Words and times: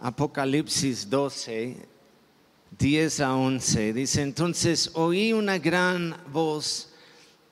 Apocalipsis 0.00 1.10
12, 1.10 1.76
10 2.78 3.20
a 3.20 3.34
11, 3.34 3.92
dice, 3.92 4.22
entonces 4.22 4.90
oí 4.94 5.32
una 5.32 5.58
gran 5.58 6.16
voz 6.32 6.90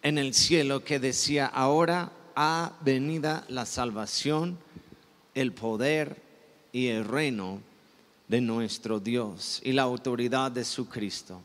en 0.03 0.19
el 0.19 0.35
cielo 0.35 0.85
que 0.85 1.01
decía, 1.01 1.47
ahora 1.47 2.13
ha 2.37 2.73
venida 2.83 3.45
la 3.49 3.67
salvación, 3.67 4.59
el 5.35 5.53
poder 5.53 6.23
y 6.71 6.87
el 6.89 7.05
reino 7.05 7.61
de 8.29 8.41
nuestro 8.41 9.01
Dios 9.01 9.61
y 9.65 9.73
la 9.73 9.83
autoridad 9.83 10.53
de 10.53 10.65
su 10.65 10.89
Cristo. 10.89 11.41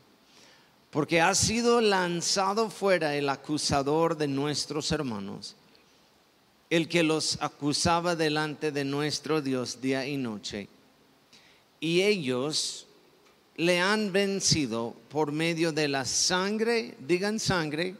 Porque 0.91 1.21
ha 1.21 1.33
sido 1.33 1.81
lanzado 1.81 2.69
fuera 2.69 3.15
el 3.15 3.29
acusador 3.29 4.17
de 4.17 4.27
nuestros 4.27 4.91
hermanos, 4.91 5.55
el 6.71 6.87
que 6.87 7.03
los 7.03 7.37
acusaba 7.39 8.15
delante 8.15 8.71
de 8.71 8.83
nuestro 8.83 9.43
Dios 9.43 9.79
día 9.79 10.07
y 10.07 10.17
noche 10.17 10.67
y 11.81 12.03
ellos 12.03 12.87
le 13.57 13.81
han 13.81 14.13
vencido 14.13 14.95
por 15.09 15.33
medio 15.33 15.73
de 15.73 15.89
la 15.89 16.05
sangre, 16.05 16.95
digan 16.99 17.39
sangre, 17.39 17.95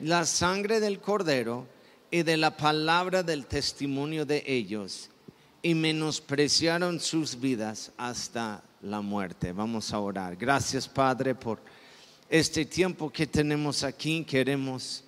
la 0.00 0.26
sangre 0.26 0.80
del 0.80 1.00
cordero 1.00 1.66
y 2.10 2.22
de 2.24 2.36
la 2.36 2.56
palabra 2.56 3.22
del 3.22 3.46
testimonio 3.46 4.26
de 4.26 4.42
ellos, 4.46 5.08
y 5.62 5.74
menospreciaron 5.74 7.00
sus 7.00 7.38
vidas 7.40 7.92
hasta 7.96 8.62
la 8.82 9.00
muerte. 9.00 9.52
Vamos 9.52 9.92
a 9.92 10.00
orar. 10.00 10.36
Gracias 10.36 10.88
Padre 10.88 11.34
por 11.34 11.60
este 12.28 12.64
tiempo 12.64 13.10
que 13.10 13.26
tenemos 13.26 13.84
aquí. 13.84 14.24
Queremos, 14.24 15.04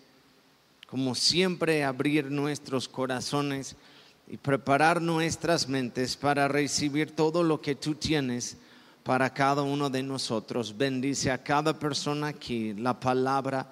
como 0.90 1.14
siempre, 1.14 1.84
abrir 1.84 2.32
nuestros 2.32 2.88
corazones 2.88 3.76
y 4.26 4.36
preparar 4.36 5.00
nuestras 5.00 5.68
mentes 5.68 6.16
para 6.16 6.48
recibir 6.48 7.12
todo 7.12 7.44
lo 7.44 7.60
que 7.60 7.76
tú 7.76 7.94
tienes 7.94 8.56
para 9.04 9.32
cada 9.32 9.62
uno 9.62 9.88
de 9.88 10.02
nosotros. 10.02 10.76
Bendice 10.76 11.30
a 11.30 11.42
cada 11.42 11.78
persona 11.78 12.26
aquí. 12.26 12.74
La 12.74 12.98
palabra, 12.98 13.70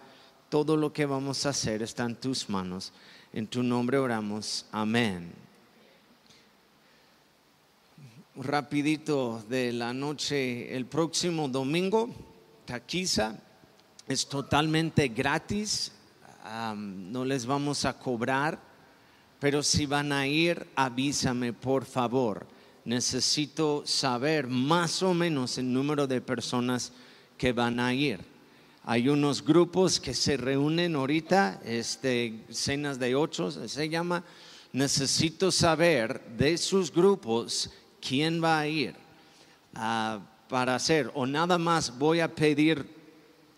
todo 0.48 0.76
lo 0.76 0.92
que 0.92 1.06
vamos 1.06 1.44
a 1.44 1.48
hacer 1.48 1.82
está 1.82 2.04
en 2.04 2.14
tus 2.14 2.48
manos. 2.48 2.92
En 3.32 3.48
tu 3.48 3.64
nombre 3.64 3.98
oramos. 3.98 4.66
Amén. 4.70 5.32
Rapidito 8.36 9.42
de 9.48 9.72
la 9.72 9.92
noche, 9.92 10.72
el 10.76 10.86
próximo 10.86 11.48
domingo, 11.48 12.08
Taquiza 12.64 13.36
es 14.06 14.28
totalmente 14.28 15.08
gratis. 15.08 15.90
No 16.76 17.24
les 17.24 17.46
vamos 17.46 17.84
a 17.84 17.98
cobrar 17.98 18.68
pero 19.38 19.62
si 19.62 19.86
van 19.86 20.12
a 20.12 20.26
ir, 20.26 20.66
avísame 20.74 21.52
por 21.52 21.84
favor. 21.84 22.46
Necesito 22.84 23.82
saber 23.86 24.48
más 24.48 25.02
o 25.02 25.14
menos 25.14 25.58
el 25.58 25.72
número 25.72 26.06
de 26.06 26.20
personas 26.20 26.92
que 27.36 27.52
van 27.52 27.78
a 27.78 27.94
ir. 27.94 28.20
Hay 28.84 29.08
unos 29.08 29.44
grupos 29.44 30.00
que 30.00 30.14
se 30.14 30.36
reúnen 30.36 30.96
ahorita, 30.96 31.60
este, 31.64 32.44
cenas 32.50 32.98
de 32.98 33.14
ocho, 33.14 33.50
se 33.50 33.88
llama. 33.88 34.24
Necesito 34.72 35.52
saber 35.52 36.20
de 36.36 36.56
sus 36.56 36.90
grupos 36.90 37.70
quién 38.00 38.42
va 38.42 38.60
a 38.60 38.66
ir 38.66 38.94
ah, 39.74 40.20
para 40.48 40.74
hacer. 40.74 41.12
O 41.14 41.26
nada 41.26 41.58
más 41.58 41.96
voy 41.96 42.20
a 42.20 42.34
pedir 42.34 42.97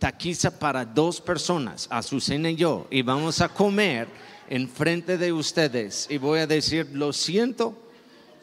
taquiza 0.01 0.59
para 0.59 0.85
dos 0.85 1.21
personas, 1.21 1.87
Azucena 1.91 2.51
y 2.51 2.57
yo, 2.57 2.89
y 2.91 3.03
vamos 3.03 3.41
a 3.41 3.51
comer 3.51 4.09
enfrente 4.49 5.19
de 5.19 5.33
ustedes 5.33 6.07
y 6.11 6.17
voy 6.17 6.41
a 6.41 6.47
decir, 6.47 6.89
lo 6.95 7.13
siento, 7.13 7.77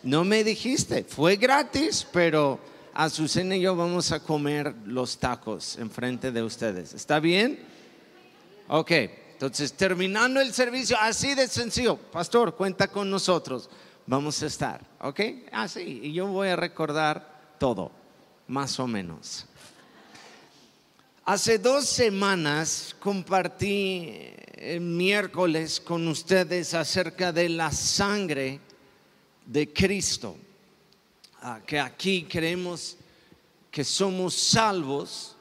no 0.04 0.24
me 0.24 0.44
dijiste, 0.44 1.04
fue 1.04 1.36
gratis, 1.36 2.08
pero 2.14 2.60
Azucena 2.94 3.58
y 3.58 3.62
yo 3.62 3.76
vamos 3.76 4.12
a 4.12 4.22
comer 4.22 4.74
los 4.86 5.18
tacos 5.18 5.78
enfrente 5.78 6.32
de 6.32 6.44
ustedes. 6.44 6.94
¿Está 6.94 7.20
bien? 7.20 7.60
Ok, 8.68 8.92
entonces 9.34 9.74
terminando 9.74 10.40
el 10.40 10.54
servicio, 10.54 10.96
así 11.02 11.34
de 11.34 11.48
sencillo, 11.48 11.98
pastor, 11.98 12.56
cuenta 12.56 12.88
con 12.88 13.10
nosotros, 13.10 13.68
vamos 14.06 14.44
a 14.44 14.46
estar, 14.46 14.82
¿ok? 15.02 15.22
Así, 15.52 16.02
y 16.04 16.14
yo 16.14 16.28
voy 16.28 16.50
a 16.50 16.56
recordar 16.56 17.56
todo, 17.58 17.92
más 18.48 18.80
o 18.80 18.86
menos. 18.86 19.48
Hace 21.30 21.60
dos 21.60 21.86
semanas 21.86 22.96
compartí 23.02 24.14
el 24.56 24.80
miércoles 24.80 25.82
con 25.82 26.08
ustedes 26.08 26.74
acerca 26.74 27.34
de 27.34 27.50
la 27.50 27.70
sangre 27.70 28.62
de 29.46 29.74
Cristo, 29.74 30.38
ah, 31.42 31.60
que 31.68 31.82
aquí 31.82 32.24
creemos 32.24 32.96
que 33.70 33.84
somos 33.84 34.36
salvos 34.36 35.36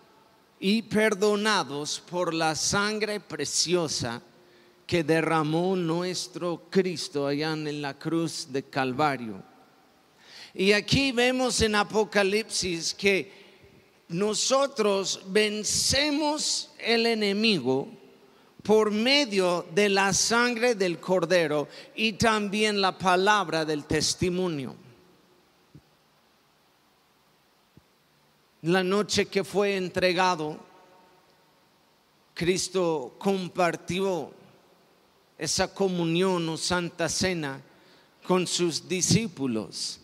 y 0.59 0.83
perdonados 0.83 2.01
por 2.01 2.35
la 2.35 2.57
sangre 2.57 3.21
preciosa 3.21 4.21
que 4.89 5.05
derramó 5.05 5.77
nuestro 5.77 6.65
Cristo 6.69 7.29
allá 7.29 7.53
en 7.53 7.81
la 7.81 7.97
cruz 7.97 8.49
de 8.51 8.65
Calvario. 8.65 9.41
Y 10.53 10.73
aquí 10.73 11.13
vemos 11.13 11.61
en 11.61 11.77
Apocalipsis 11.77 12.93
que 12.93 13.46
nosotros 14.09 15.23
vencemos 15.27 16.71
el 16.79 17.07
enemigo 17.07 17.89
por 18.63 18.91
medio 18.91 19.67
de 19.75 19.89
la 19.89 20.13
sangre 20.13 20.75
del 20.75 20.99
cordero 20.99 21.69
y 21.95 22.15
también 22.15 22.81
la 22.81 22.97
palabra 22.97 23.65
del 23.65 23.85
testimonio. 23.85 24.75
La 28.63 28.83
noche 28.83 29.27
que 29.27 29.45
fue 29.45 29.77
entregado, 29.77 30.59
Cristo 32.35 33.15
compartió 33.19 34.33
esa 35.39 35.73
comunión 35.73 36.49
o 36.49 36.57
santa 36.57 37.09
cena 37.09 37.61
con 38.27 38.47
sus 38.47 38.89
discípulos 38.89 40.01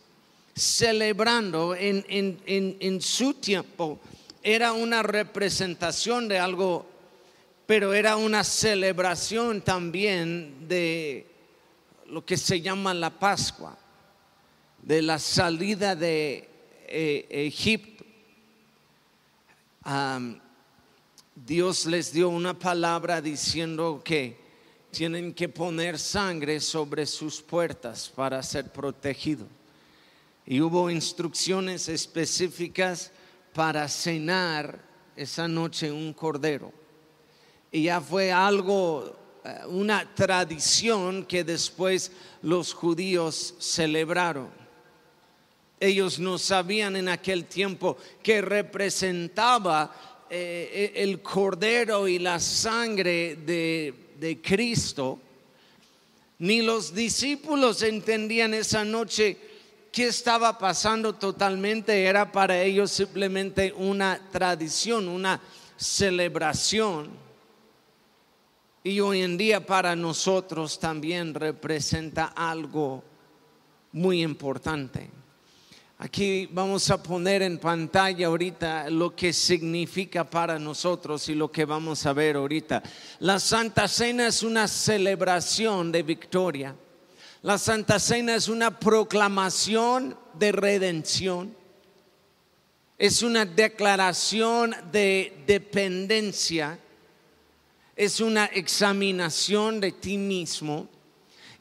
celebrando 0.55 1.75
en, 1.75 3.01
su 3.01 3.35
tiempo 3.35 3.99
era 4.43 4.73
una 4.73 5.03
representación 5.03 6.29
de 6.29 6.39
algo, 6.39 6.87
pero 7.67 7.95
era 7.95 8.17
una 8.17 8.45
celebración 8.45 9.63
también 9.63 10.69
de 10.69 11.27
lo 12.07 12.25
que 12.25 12.37
se 12.37 12.61
llama 12.61 12.93
la 12.93 13.11
Pascua, 13.11 13.79
de 14.83 15.01
la 15.01 15.19
salida 15.19 15.95
de 15.95 16.49
eh, 16.87 17.27
Egipto. 17.31 18.05
Dios 21.35 21.87
les 21.87 22.13
dio 22.13 22.29
una 22.29 22.59
palabra 22.59 23.23
diciendo 23.23 24.03
que 24.05 24.37
tienen 24.91 25.33
que 25.33 25.49
poner 25.49 25.99
sangre 25.99 26.61
sobre 26.61 27.07
sus 27.07 27.41
puertas 27.41 28.13
para 28.15 28.43
ser 28.43 28.71
protegidos 28.71 29.49
y 30.47 30.61
hubo 30.61 30.91
instrucciones 30.91 31.89
específicas 31.89 33.13
para 33.53 33.89
cenar 33.89 34.81
esa 35.17 35.47
noche 35.47 35.93
un 35.93 36.13
cordero. 36.13 36.73
Y 37.71 37.85
ya 37.85 38.01
fue 38.01 38.33
algo, 38.33 39.17
eh, 39.45 39.61
una 39.67 40.15
tradición 40.15 41.25
que 41.25 41.45
después 41.45 42.13
los 42.43 42.75
judíos 42.75 43.55
celebraron. 43.59 44.51
Ellos 45.79 46.19
no 46.19 46.39
sabían 46.39 46.97
en 46.97 47.09
aquel 47.09 47.47
tiempo 47.47 47.97
que 48.23 48.41
representaba 48.41 50.27
eh, 50.31 50.93
el 50.97 51.21
cordero 51.23 52.09
y 52.09 52.19
la 52.19 52.41
sangre 52.41 53.37
de, 53.37 54.13
de 54.19 54.41
Cristo, 54.41 55.21
ni 56.39 56.63
los 56.63 56.95
discípulos 56.95 57.83
entendían 57.83 58.55
esa 58.55 58.85
noche 58.85 59.52
qué 59.93 60.07
estaba 60.07 60.57
pasando 60.59 61.13
totalmente 61.13 62.05
era 62.05 62.33
para 62.33 62.61
ellos 62.61 62.91
simplemente 62.91 63.75
una 63.77 64.19
tradición, 64.33 65.07
una 65.07 65.39
celebración. 65.77 67.11
Y 68.83 68.99
hoy 69.01 69.21
en 69.21 69.37
día 69.37 69.65
para 69.65 69.95
nosotros 69.95 70.81
también 70.81 71.35
representa 71.35 72.33
algo 72.35 73.05
muy 73.93 74.23
importante. 74.23 75.11
Aquí 75.99 76.49
vamos 76.51 76.91
a 76.91 77.01
poner 77.01 77.43
en 77.43 77.59
pantalla 77.59 78.27
ahorita 78.27 78.91
lo 78.91 79.15
que 79.15 79.33
significa 79.33 80.29
para 80.29 80.59
nosotros 80.59 81.29
y 81.29 81.35
lo 81.37 81.53
que 81.53 81.65
vamos 81.65 82.05
a 82.07 82.13
ver 82.13 82.35
ahorita. 82.35 82.83
La 83.21 83.39
Santa 83.39 83.87
Cena 83.87 84.27
es 84.27 84.43
una 84.43 84.67
celebración 84.67 85.93
de 85.93 86.03
victoria. 86.03 86.75
La 87.43 87.59
Santa 87.59 87.99
Cena 87.99 88.37
es 88.37 88.47
una 88.47 88.79
proclamación 88.79 90.17
de 90.35 90.53
redención. 90.53 91.57
Es 92.97 93.23
una 93.23 93.45
declaración 93.45 94.77
de 94.93 95.43
dependencia. 95.45 96.79
Es 97.97 98.21
una 98.21 98.45
examinación 98.45 99.81
de 99.81 99.91
ti 99.91 100.19
mismo. 100.19 100.87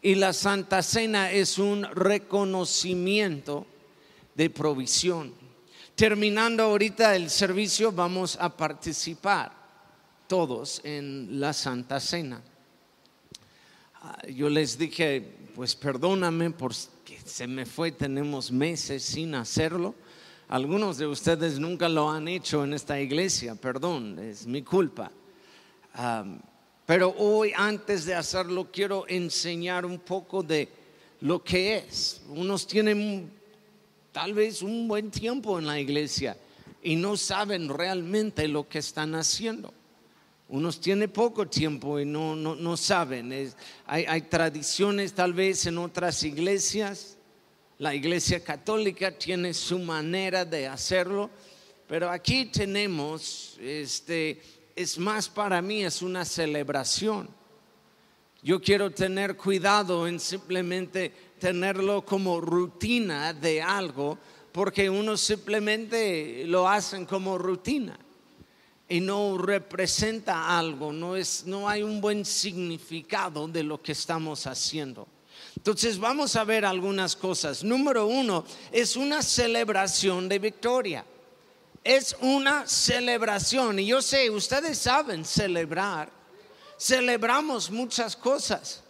Y 0.04 0.14
la 0.14 0.34
Santa 0.34 0.84
Cena 0.84 1.32
es 1.32 1.58
un 1.58 1.84
reconocimiento 1.84 3.66
de 4.36 4.52
provisión. 4.52 5.34
Terminando 5.96 6.62
ahorita 6.62 7.16
el 7.16 7.32
servicio, 7.32 7.92
vamos 7.92 8.38
a 8.40 8.56
participar 8.56 9.52
todos 10.28 10.80
en 10.84 11.40
la 11.40 11.54
Santa 11.54 12.00
Cena. 12.00 12.40
Ah, 14.04 14.18
yo 14.28 14.48
les 14.48 14.78
dije, 14.78 15.41
pues 15.56 15.76
perdóname 15.76 16.52
porque 16.52 17.20
se 17.26 17.48
me 17.48 17.66
fue, 17.66 17.92
tenemos 17.92 18.52
meses 18.52 19.04
sin 19.04 19.36
hacerlo. 19.36 19.96
Algunos 20.48 20.98
de 20.98 21.08
ustedes 21.08 21.60
nunca 21.60 21.88
lo 21.88 22.10
han 22.10 22.28
hecho 22.28 22.64
en 22.64 22.74
esta 22.74 23.00
iglesia, 23.00 23.56
perdón, 23.56 24.20
es 24.20 24.46
mi 24.46 24.62
culpa. 24.62 25.12
pero 26.86 27.16
hoy 27.18 27.54
antes 27.56 28.06
de 28.06 28.16
hacerlo 28.16 28.70
quiero 28.72 29.06
enseñar 29.08 29.86
un 29.86 30.00
poco 30.00 30.44
de 30.44 30.70
lo 31.22 31.44
que 31.44 31.78
es. 31.78 32.22
Unos 32.30 32.68
tienen 32.68 33.32
tal 34.12 34.34
vez 34.34 34.62
un 34.62 34.88
buen 34.88 35.10
tiempo 35.12 35.58
en 35.58 35.68
la 35.68 35.80
iglesia 35.80 36.38
y 36.84 36.96
no 36.96 37.16
saben 37.16 37.70
realmente 37.70 38.48
lo 38.48 38.68
que 38.68 38.80
están 38.80 39.16
haciendo. 39.16 39.74
Unos 40.52 40.82
tienen 40.82 41.10
poco 41.10 41.48
tiempo 41.48 41.98
y 41.98 42.04
no, 42.04 42.36
no, 42.36 42.76
saben. 42.76 43.32
hay, 43.86 44.04
hay 44.06 44.22
tradiciones 44.24 45.14
tal 45.14 45.32
vez 45.32 45.66
en 45.66 45.78
otras 45.78 46.24
iglesias. 46.24 47.18
La 47.78 47.96
iglesia 47.96 48.44
católica 48.44 49.18
tiene 49.18 49.54
su 49.54 49.80
manera 49.80 50.44
de 50.44 50.68
hacerlo, 50.68 51.30
pero 51.88 52.10
aquí 52.10 52.48
tenemos, 52.48 53.58
este, 53.62 54.42
es 54.76 54.98
más 54.98 55.30
para 55.30 55.62
mí, 55.62 55.86
es 55.86 56.02
una 56.02 56.26
celebración. 56.26 57.30
Yo 58.44 58.62
quiero 58.62 58.92
tener 58.92 59.38
cuidado 59.38 60.06
en 60.06 60.20
simplemente 60.20 61.14
tenerlo 61.40 62.04
como 62.04 62.42
rutina 62.42 63.34
de 63.34 63.62
algo, 63.62 64.18
porque 64.52 64.90
uno 64.90 65.16
simplemente 65.16 66.44
lo 66.46 66.68
hacen 66.68 67.06
como 67.06 67.38
rutina 67.38 67.98
y 68.92 69.00
no 69.00 69.38
representa 69.38 70.60
algo, 70.60 70.92
no, 70.92 71.16
es, 71.16 71.46
no 71.46 71.70
hay 71.70 71.82
un 71.82 72.02
buen 72.02 72.26
significado 72.26 73.48
de 73.48 73.64
lo 73.64 73.82
que 73.82 73.94
estamos 73.94 74.46
haciendo. 74.48 75.08
Entonces 75.56 75.98
vamos 75.98 76.36
a 76.36 76.44
ver 76.44 76.66
algunas 76.66 77.16
cosas. 77.16 77.64
Número 77.64 78.06
uno, 78.06 78.44
es 78.70 78.98
una 78.98 79.22
celebración 79.22 80.28
de 80.28 80.40
victoria. 80.40 81.06
Es 81.86 82.18
una 82.20 82.68
celebración. 82.68 83.80
Y 83.80 83.86
yo 83.86 84.02
sé, 84.02 84.30
ustedes 84.30 84.78
saben 84.78 85.24
celebrar. 85.24 86.12
Celebramos 86.78 87.72
muchas 87.72 88.18
cosas. 88.18 88.84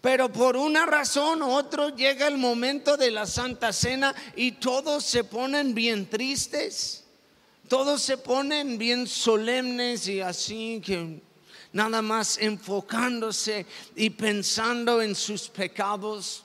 Pero 0.00 0.32
por 0.32 0.56
una 0.56 0.86
razón 0.86 1.42
u 1.42 1.50
otra 1.50 1.94
llega 1.94 2.26
el 2.26 2.38
momento 2.38 2.96
de 2.96 3.10
la 3.10 3.26
Santa 3.26 3.70
Cena 3.70 4.14
y 4.34 4.52
todos 4.52 5.04
se 5.04 5.24
ponen 5.24 5.74
bien 5.74 6.08
tristes 6.08 7.04
todos 7.70 8.02
se 8.02 8.18
ponen 8.18 8.78
bien 8.78 9.06
solemnes 9.06 10.08
y 10.08 10.20
así 10.20 10.82
que 10.84 11.22
nada 11.72 12.02
más 12.02 12.36
enfocándose 12.38 13.64
y 13.94 14.10
pensando 14.10 15.00
en 15.00 15.14
sus 15.14 15.48
pecados 15.48 16.42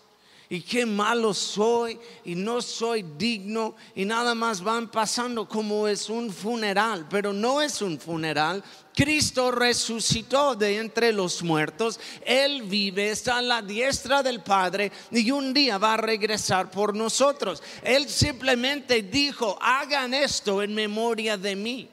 y 0.49 0.61
qué 0.61 0.85
malo 0.85 1.33
soy 1.33 1.99
y 2.23 2.35
no 2.35 2.61
soy 2.61 3.03
digno 3.17 3.75
y 3.95 4.05
nada 4.05 4.35
más 4.35 4.61
van 4.61 4.89
pasando 4.89 5.47
como 5.47 5.87
es 5.87 6.09
un 6.09 6.31
funeral, 6.31 7.07
pero 7.09 7.33
no 7.33 7.61
es 7.61 7.81
un 7.81 7.99
funeral. 7.99 8.63
Cristo 8.95 9.51
resucitó 9.51 10.55
de 10.55 10.77
entre 10.77 11.11
los 11.11 11.43
muertos, 11.43 11.99
Él 12.25 12.63
vive, 12.63 13.09
está 13.09 13.39
a 13.39 13.41
la 13.41 13.61
diestra 13.61 14.23
del 14.23 14.41
Padre 14.41 14.91
y 15.11 15.31
un 15.31 15.53
día 15.53 15.77
va 15.77 15.95
a 15.95 15.97
regresar 15.97 16.71
por 16.71 16.95
nosotros. 16.95 17.61
Él 17.83 18.07
simplemente 18.07 19.01
dijo, 19.01 19.57
hagan 19.61 20.13
esto 20.13 20.61
en 20.61 20.73
memoria 20.73 21.37
de 21.37 21.55
mí. 21.55 21.89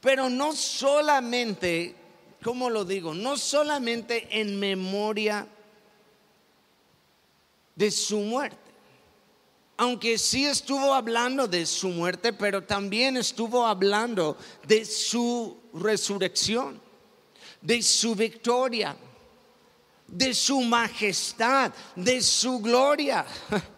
Pero 0.00 0.28
no 0.28 0.52
solamente, 0.52 1.94
¿cómo 2.42 2.70
lo 2.70 2.84
digo? 2.84 3.14
No 3.14 3.36
solamente 3.36 4.28
en 4.40 4.58
memoria 4.58 5.46
de 7.76 7.90
su 7.90 8.18
muerte. 8.18 8.58
Aunque 9.76 10.16
sí 10.16 10.46
estuvo 10.46 10.94
hablando 10.94 11.46
de 11.46 11.66
su 11.66 11.90
muerte, 11.90 12.32
pero 12.32 12.64
también 12.64 13.18
estuvo 13.18 13.66
hablando 13.66 14.38
de 14.66 14.86
su 14.86 15.58
resurrección, 15.74 16.80
de 17.60 17.82
su 17.82 18.14
victoria, 18.14 18.96
de 20.06 20.32
su 20.32 20.62
majestad, 20.62 21.72
de 21.94 22.22
su 22.22 22.58
gloria. 22.60 23.26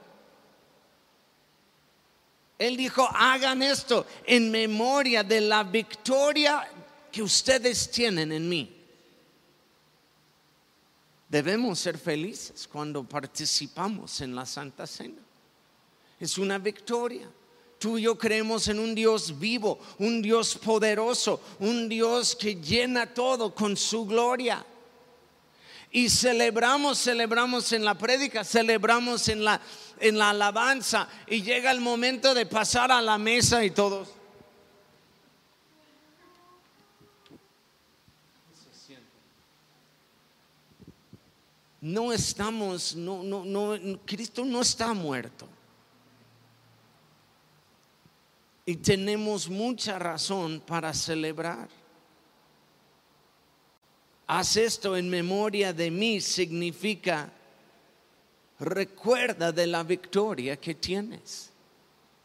Él 2.59 2.77
dijo, 2.77 3.09
hagan 3.13 3.63
esto 3.63 4.07
en 4.25 4.51
memoria 4.51 5.25
de 5.25 5.41
la 5.41 5.65
victoria 5.65 6.69
que 7.11 7.23
ustedes 7.23 7.91
tienen 7.91 8.31
en 8.31 8.49
mí. 8.49 8.78
Debemos 11.29 11.79
ser 11.79 11.99
felices 11.99 12.67
cuando 12.71 13.05
participamos 13.05 14.21
en 14.23 14.35
la 14.35 14.47
Santa 14.47 14.87
Cena. 14.87 15.21
Es 16.19 16.39
una 16.39 16.59
victoria. 16.59 17.29
Tú 17.79 17.99
y 17.99 18.03
yo 18.03 18.17
creemos 18.17 18.67
en 18.69 18.81
un 18.81 18.95
Dios 18.95 19.39
vivo, 19.39 19.79
un 19.99 20.23
Dios 20.23 20.57
poderoso, 20.57 21.41
un 21.61 21.89
Dios 21.89 22.35
que 22.35 22.57
llena 22.57 23.07
todo 23.07 23.55
con 23.55 23.77
su 23.77 24.07
gloria. 24.07 24.65
Y 25.91 26.09
celebramos, 26.09 26.99
celebramos 26.99 27.73
en 27.73 27.85
la 27.85 27.97
prédica, 27.97 28.43
celebramos 28.43 29.29
en 29.29 29.45
la, 29.45 29.61
en 30.01 30.19
la 30.19 30.31
alabanza 30.31 31.09
y 31.27 31.43
llega 31.43 31.71
el 31.71 31.81
momento 31.81 32.35
de 32.35 32.47
pasar 32.47 32.91
a 32.91 33.01
la 33.01 33.17
mesa 33.17 33.65
y 33.65 33.71
todos 33.71 34.09
no 41.81 42.13
estamos, 42.13 42.97
no, 42.97 43.23
no, 43.23 43.45
no, 43.45 43.99
Cristo 44.05 44.45
no 44.45 44.63
está 44.63 44.93
muerto. 44.93 45.49
Y 48.67 48.77
tenemos 48.77 49.49
mucha 49.49 49.99
razón 49.99 50.61
para 50.67 50.93
celebrar. 50.93 51.69
Haz 54.27 54.57
esto 54.57 54.97
en 54.97 55.09
memoria 55.09 55.73
de 55.73 55.91
mí 55.91 56.21
significa 56.21 57.33
recuerda 58.61 59.53
de 59.53 59.67
la 59.67 59.83
victoria 59.83 60.57
que 60.59 60.75
tienes. 60.75 61.51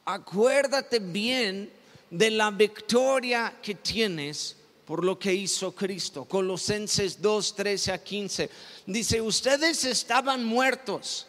Acuérdate 0.04 1.00
bien 1.00 1.72
de 2.10 2.32
la 2.32 2.52
victoria 2.52 3.54
que 3.62 3.76
tienes 3.76 4.58
por 4.86 5.04
lo 5.04 5.18
que 5.18 5.34
hizo 5.34 5.74
Cristo. 5.74 6.26
Colosenses 6.26 7.22
2, 7.22 7.56
13 7.56 7.92
a 7.92 7.98
15. 7.98 8.50
Dice, 8.86 9.22
ustedes 9.22 9.86
estaban 9.86 10.44
muertos 10.44 11.28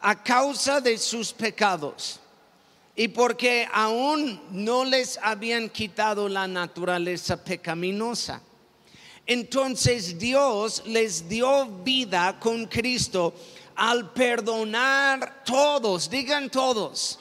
a 0.00 0.22
causa 0.22 0.80
de 0.80 0.96
sus 0.96 1.32
pecados 1.32 2.20
y 2.96 3.08
porque 3.08 3.68
aún 3.72 4.40
no 4.50 4.84
les 4.84 5.18
habían 5.22 5.68
quitado 5.68 6.28
la 6.28 6.48
naturaleza 6.48 7.42
pecaminosa. 7.42 8.42
Entonces 9.26 10.18
Dios 10.18 10.82
les 10.86 11.28
dio 11.28 11.66
vida 11.84 12.38
con 12.40 12.66
Cristo 12.66 13.34
al 13.76 14.12
perdonar 14.12 15.44
todos, 15.44 16.10
digan 16.10 16.50
todos, 16.50 17.18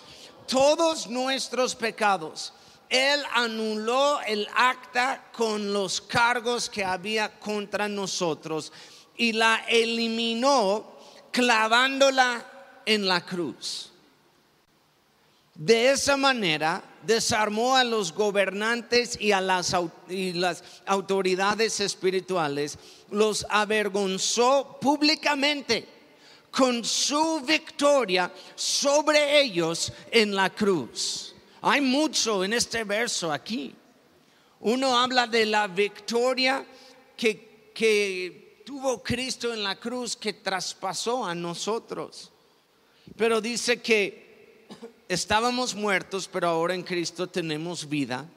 todos 0.47 1.07
nuestros 1.07 1.75
pecados 1.75 2.53
él 2.89 3.21
anuló 3.33 4.19
el 4.21 4.47
acta 4.55 5.25
con 5.31 5.71
los 5.71 6.01
cargos 6.01 6.69
que 6.69 6.83
había 6.83 7.39
contra 7.39 7.87
nosotros 7.87 8.73
y 9.15 9.33
la 9.33 9.63
eliminó 9.67 10.97
clavándola 11.31 12.43
en 12.85 13.07
la 13.07 13.23
cruz. 13.23 13.91
De 15.53 15.91
esa 15.91 16.17
manera 16.17 16.81
desarmó 17.03 17.75
a 17.75 17.83
los 17.83 18.13
gobernantes 18.13 19.19
y 19.19 19.33
a 19.33 19.41
las, 19.41 19.75
y 20.07 20.33
las 20.33 20.63
autoridades 20.85 21.79
espirituales, 21.81 22.79
los 23.11 23.45
avergonzó 23.49 24.77
públicamente 24.81 25.87
con 26.49 26.83
su 26.83 27.41
victoria 27.41 28.31
sobre 28.55 29.41
ellos 29.41 29.91
en 30.09 30.33
la 30.33 30.49
cruz. 30.49 31.35
Hay 31.61 31.81
mucho 31.81 32.43
en 32.43 32.53
este 32.53 32.83
verso 32.83 33.31
aquí. 33.31 33.75
Uno 34.61 34.97
habla 34.97 35.27
de 35.27 35.45
la 35.45 35.67
victoria 35.67 36.65
que, 37.15 37.71
que 37.73 38.63
tuvo 38.65 39.01
Cristo 39.01 39.53
en 39.53 39.63
la 39.63 39.79
cruz 39.79 40.15
que 40.15 40.33
traspasó 40.33 41.25
a 41.25 41.33
nosotros. 41.33 42.31
Pero 43.15 43.41
dice 43.41 43.81
que 43.81 44.67
estábamos 45.07 45.73
muertos, 45.75 46.29
pero 46.31 46.49
ahora 46.49 46.75
en 46.75 46.83
Cristo 46.83 47.27
tenemos 47.27 47.87
vida. 47.87 48.29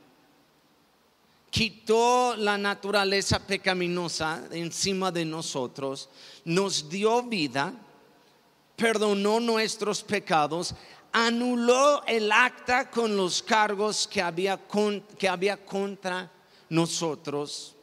quitó 1.51 2.35
la 2.35 2.57
naturaleza 2.57 3.47
pecaminosa 3.47 4.49
encima 4.53 5.13
de 5.13 5.27
nosotros, 5.27 6.09
nos 6.47 6.89
dio 6.89 7.23
vida, 7.25 7.75
perdonó 8.75 9.39
nuestros 9.39 10.03
pecados, 10.03 10.75
anuló 11.13 12.03
el 12.07 12.33
acta 12.33 12.91
con 12.91 13.17
los 13.17 13.43
cargos 13.43 14.09
que 14.09 14.23
había, 14.23 14.59
que 15.19 15.29
había 15.29 15.65
contra 15.65 16.31
nosotros, 16.71 17.77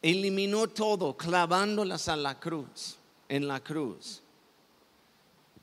eliminó 0.00 0.68
todo 0.68 1.16
clavándolas 1.16 2.08
a 2.08 2.16
la 2.16 2.38
cruz, 2.38 2.96
en 3.28 3.48
la 3.48 3.60
cruz, 3.60 4.22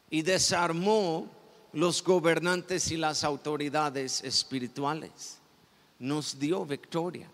y 0.10 0.22
desarmó 0.22 1.30
los 1.72 2.04
gobernantes 2.04 2.92
y 2.92 2.98
las 2.98 3.24
autoridades 3.24 4.24
espirituales. 4.24 5.38
Nos 6.00 6.40
dio 6.40 6.66
victoria. 6.66 7.30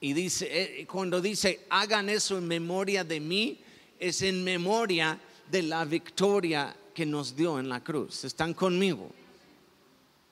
Y 0.00 0.12
dice, 0.12 0.80
eh, 0.80 0.86
cuando 0.86 1.20
dice, 1.20 1.66
hagan 1.70 2.08
eso 2.08 2.36
en 2.36 2.46
memoria 2.46 3.02
de 3.04 3.20
mí, 3.20 3.60
es 3.98 4.20
en 4.22 4.44
memoria 4.44 5.14
de 5.14 5.35
la 5.50 5.84
victoria 5.84 6.74
que 6.94 7.06
nos 7.06 7.34
dio 7.34 7.58
en 7.58 7.68
la 7.68 7.82
cruz. 7.82 8.24
¿Están 8.24 8.54
conmigo? 8.54 9.10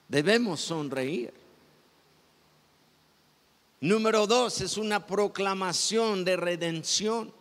Debemos 0.09 0.61
sonreír. 0.61 1.33
Número 3.81 4.27
dos 4.27 4.61
es 4.61 4.79
una 4.79 5.07
proclamación 5.07 6.25
de 6.25 6.37
redención. 6.37 7.33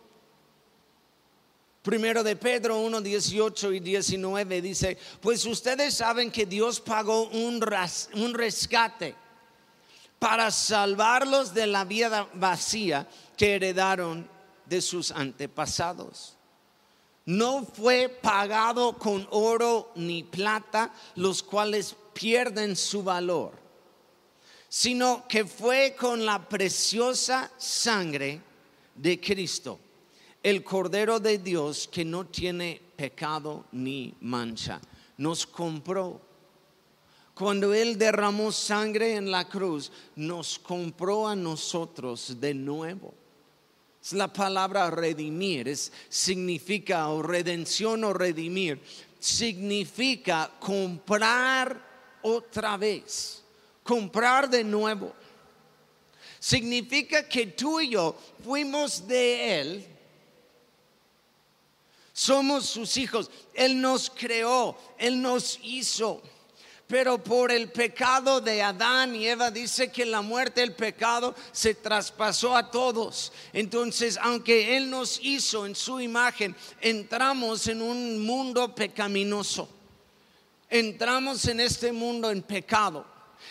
Primero 1.82 2.22
de 2.22 2.36
Pedro 2.36 2.78
1, 2.80 3.00
18 3.00 3.72
y 3.72 3.80
19 3.80 4.62
dice, 4.62 4.98
pues 5.20 5.44
ustedes 5.44 5.94
saben 5.94 6.30
que 6.30 6.46
Dios 6.46 6.80
pagó 6.80 7.28
un, 7.28 7.64
un 8.14 8.34
rescate 8.34 9.14
para 10.18 10.50
salvarlos 10.50 11.52
de 11.52 11.66
la 11.66 11.84
vida 11.84 12.28
vacía 12.34 13.06
que 13.36 13.54
heredaron 13.54 14.28
de 14.66 14.80
sus 14.80 15.12
antepasados. 15.12 16.33
No 17.26 17.64
fue 17.64 18.08
pagado 18.08 18.98
con 18.98 19.26
oro 19.30 19.92
ni 19.94 20.22
plata, 20.22 20.92
los 21.16 21.42
cuales 21.42 21.96
pierden 22.12 22.76
su 22.76 23.02
valor, 23.02 23.52
sino 24.68 25.26
que 25.26 25.44
fue 25.44 25.96
con 25.98 26.26
la 26.26 26.46
preciosa 26.48 27.50
sangre 27.56 28.40
de 28.94 29.18
Cristo, 29.20 29.80
el 30.42 30.62
Cordero 30.62 31.18
de 31.18 31.38
Dios 31.38 31.88
que 31.90 32.04
no 32.04 32.26
tiene 32.26 32.80
pecado 32.94 33.64
ni 33.72 34.14
mancha. 34.20 34.80
Nos 35.16 35.46
compró. 35.46 36.20
Cuando 37.34 37.72
Él 37.72 37.98
derramó 37.98 38.52
sangre 38.52 39.16
en 39.16 39.30
la 39.30 39.48
cruz, 39.48 39.90
nos 40.14 40.58
compró 40.58 41.26
a 41.26 41.34
nosotros 41.34 42.38
de 42.38 42.54
nuevo. 42.54 43.14
La 44.12 44.32
palabra 44.32 44.90
redimir, 44.90 45.68
es, 45.68 45.90
significa 46.08 47.08
o 47.08 47.22
redención 47.22 48.04
o 48.04 48.12
redimir, 48.12 48.80
significa 49.18 50.50
comprar 50.60 52.18
otra 52.22 52.76
vez, 52.76 53.42
comprar 53.82 54.50
de 54.50 54.62
nuevo. 54.62 55.14
Significa 56.38 57.26
que 57.26 57.46
tú 57.46 57.80
y 57.80 57.90
yo 57.90 58.14
fuimos 58.44 59.08
de 59.08 59.60
Él, 59.60 59.86
somos 62.12 62.66
sus 62.66 62.96
hijos, 62.98 63.30
Él 63.54 63.80
nos 63.80 64.10
creó, 64.10 64.76
Él 64.98 65.22
nos 65.22 65.58
hizo 65.62 66.22
pero 66.86 67.22
por 67.22 67.50
el 67.50 67.70
pecado 67.70 68.40
de 68.40 68.62
Adán 68.62 69.14
y 69.16 69.26
Eva 69.26 69.50
dice 69.50 69.90
que 69.90 70.04
la 70.04 70.20
muerte, 70.20 70.62
el 70.62 70.74
pecado 70.74 71.34
se 71.50 71.74
traspasó 71.74 72.54
a 72.54 72.70
todos. 72.70 73.32
Entonces, 73.54 74.18
aunque 74.20 74.76
Él 74.76 74.90
nos 74.90 75.18
hizo 75.22 75.64
en 75.64 75.74
su 75.74 75.98
imagen, 75.98 76.54
entramos 76.80 77.66
en 77.68 77.80
un 77.80 78.24
mundo 78.24 78.74
pecaminoso. 78.74 79.68
Entramos 80.68 81.46
en 81.46 81.60
este 81.60 81.90
mundo 81.90 82.30
en 82.30 82.42
pecado. 82.42 83.06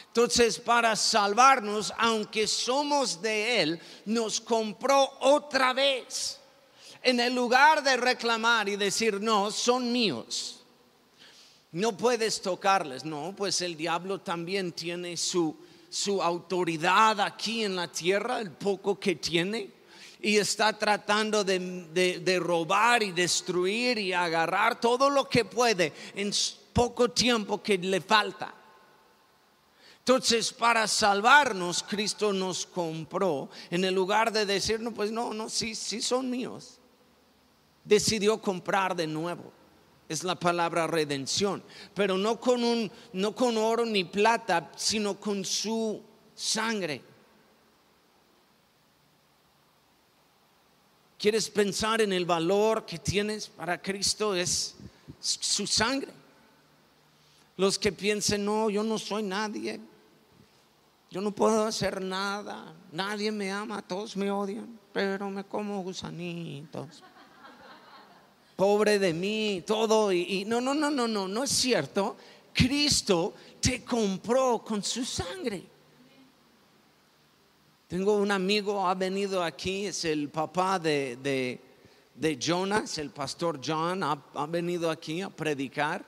Entonces, 0.07 0.59
para 0.59 0.95
salvarnos, 0.95 1.91
aunque 1.97 2.47
somos 2.47 3.19
de 3.19 3.61
Él, 3.61 3.79
nos 4.05 4.39
compró 4.41 5.11
otra 5.21 5.73
vez. 5.73 6.39
En 7.01 7.19
el 7.19 7.33
lugar 7.33 7.81
de 7.83 7.97
reclamar 7.97 8.69
y 8.69 8.75
decir, 8.75 9.19
no, 9.19 9.49
son 9.49 9.91
míos 9.91 10.62
no 11.73 11.97
puedes 11.97 12.41
tocarles. 12.41 13.03
No, 13.03 13.33
pues 13.35 13.61
el 13.61 13.75
diablo 13.75 14.21
también 14.21 14.71
tiene 14.71 15.17
su, 15.17 15.55
su 15.89 16.21
autoridad 16.21 17.19
aquí 17.19 17.63
en 17.63 17.75
la 17.75 17.91
tierra, 17.91 18.39
el 18.39 18.51
poco 18.51 18.99
que 18.99 19.15
tiene, 19.15 19.71
y 20.21 20.37
está 20.37 20.77
tratando 20.77 21.43
de, 21.43 21.59
de, 22.23 22.39
robar 22.39 23.03
y 23.03 23.11
destruir 23.11 23.97
y 23.97 24.13
agarrar 24.13 24.79
todo 24.79 25.09
lo 25.09 25.27
que 25.27 25.43
puede 25.43 25.91
en 26.15 26.31
poco 26.71 27.09
tiempo 27.09 27.61
que 27.61 27.77
le 27.77 27.99
falta. 27.99 28.53
Entonces, 29.99 30.53
para 30.53 30.87
salvarnos, 30.87 31.83
Cristo 31.83 32.31
nos 32.31 32.65
compró 32.65 33.49
en 33.69 33.83
el 33.83 33.93
lugar 33.93 34.31
de 34.31 34.45
decir, 34.45 34.79
no, 34.79 34.93
pues 34.93 35.11
no, 35.11 35.33
no, 35.33 35.49
sí, 35.49 35.75
sí 35.75 36.01
son 36.01 36.29
míos. 36.29 36.79
Decidió 37.83 38.39
comprar 38.39 38.95
de 38.95 39.07
nuevo 39.07 39.51
es 40.13 40.23
la 40.23 40.35
palabra 40.35 40.87
redención, 40.87 41.63
pero 41.93 42.17
no 42.17 42.39
con 42.39 42.63
un 42.63 42.91
no 43.13 43.35
con 43.35 43.57
oro 43.57 43.85
ni 43.85 44.03
plata, 44.03 44.71
sino 44.75 45.19
con 45.19 45.43
su 45.43 46.01
sangre. 46.35 47.01
¿Quieres 51.17 51.49
pensar 51.49 52.01
en 52.01 52.13
el 52.13 52.25
valor 52.25 52.85
que 52.85 52.99
tienes 52.99 53.47
para 53.47 53.81
Cristo? 53.81 54.35
Es 54.35 54.75
su 55.19 55.65
sangre. 55.65 56.11
Los 57.55 57.79
que 57.79 57.91
piensen, 57.91 58.43
no, 58.43 58.69
yo 58.69 58.83
no 58.83 58.97
soy 58.97 59.23
nadie, 59.23 59.79
yo 61.09 61.21
no 61.21 61.31
puedo 61.31 61.65
hacer 61.65 62.01
nada, 62.01 62.73
nadie 62.91 63.31
me 63.31 63.51
ama, 63.51 63.81
todos 63.81 64.17
me 64.17 64.31
odian, 64.31 64.79
pero 64.91 65.29
me 65.29 65.43
como 65.43 65.81
gusanitos 65.83 67.03
pobre 68.55 68.99
de 68.99 69.13
mí, 69.13 69.63
todo. 69.65 70.11
Y, 70.11 70.45
no, 70.45 70.61
no, 70.61 70.73
no, 70.73 70.89
no, 70.89 71.07
no, 71.07 71.27
no 71.27 71.43
es 71.43 71.51
cierto. 71.51 72.15
Cristo 72.53 73.33
te 73.59 73.83
compró 73.83 74.63
con 74.63 74.83
su 74.83 75.03
sangre. 75.03 75.63
Tengo 77.87 78.17
un 78.17 78.31
amigo, 78.31 78.87
ha 78.87 78.95
venido 78.95 79.43
aquí, 79.43 79.85
es 79.85 80.05
el 80.05 80.29
papá 80.29 80.79
de, 80.79 81.59
de, 82.15 82.37
Jonas, 82.37 82.97
el 82.97 83.11
pastor 83.11 83.59
John, 83.63 84.01
ha, 84.03 84.17
ha 84.33 84.45
venido 84.47 84.89
aquí 84.89 85.21
a 85.21 85.29
predicar. 85.29 86.03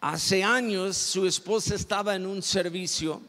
Hace 0.00 0.44
años 0.44 0.96
su 0.96 1.26
esposa 1.26 1.74
estaba 1.74 2.14
en 2.14 2.26
un 2.26 2.42
servicio, 2.42 3.20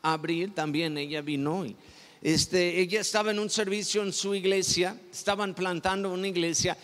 abril 0.00 0.52
también 0.52 0.98
ella 0.98 1.20
vino 1.20 1.64
y 1.64 1.76
este, 2.22 2.80
ella 2.80 3.00
estaba 3.00 3.32
en 3.32 3.38
un 3.38 3.50
servicio 3.50 4.02
en 4.02 4.12
su 4.12 4.34
iglesia, 4.34 4.96
estaban 5.10 5.54
plantando 5.54 6.10
una 6.10 6.28
iglesia 6.28 6.76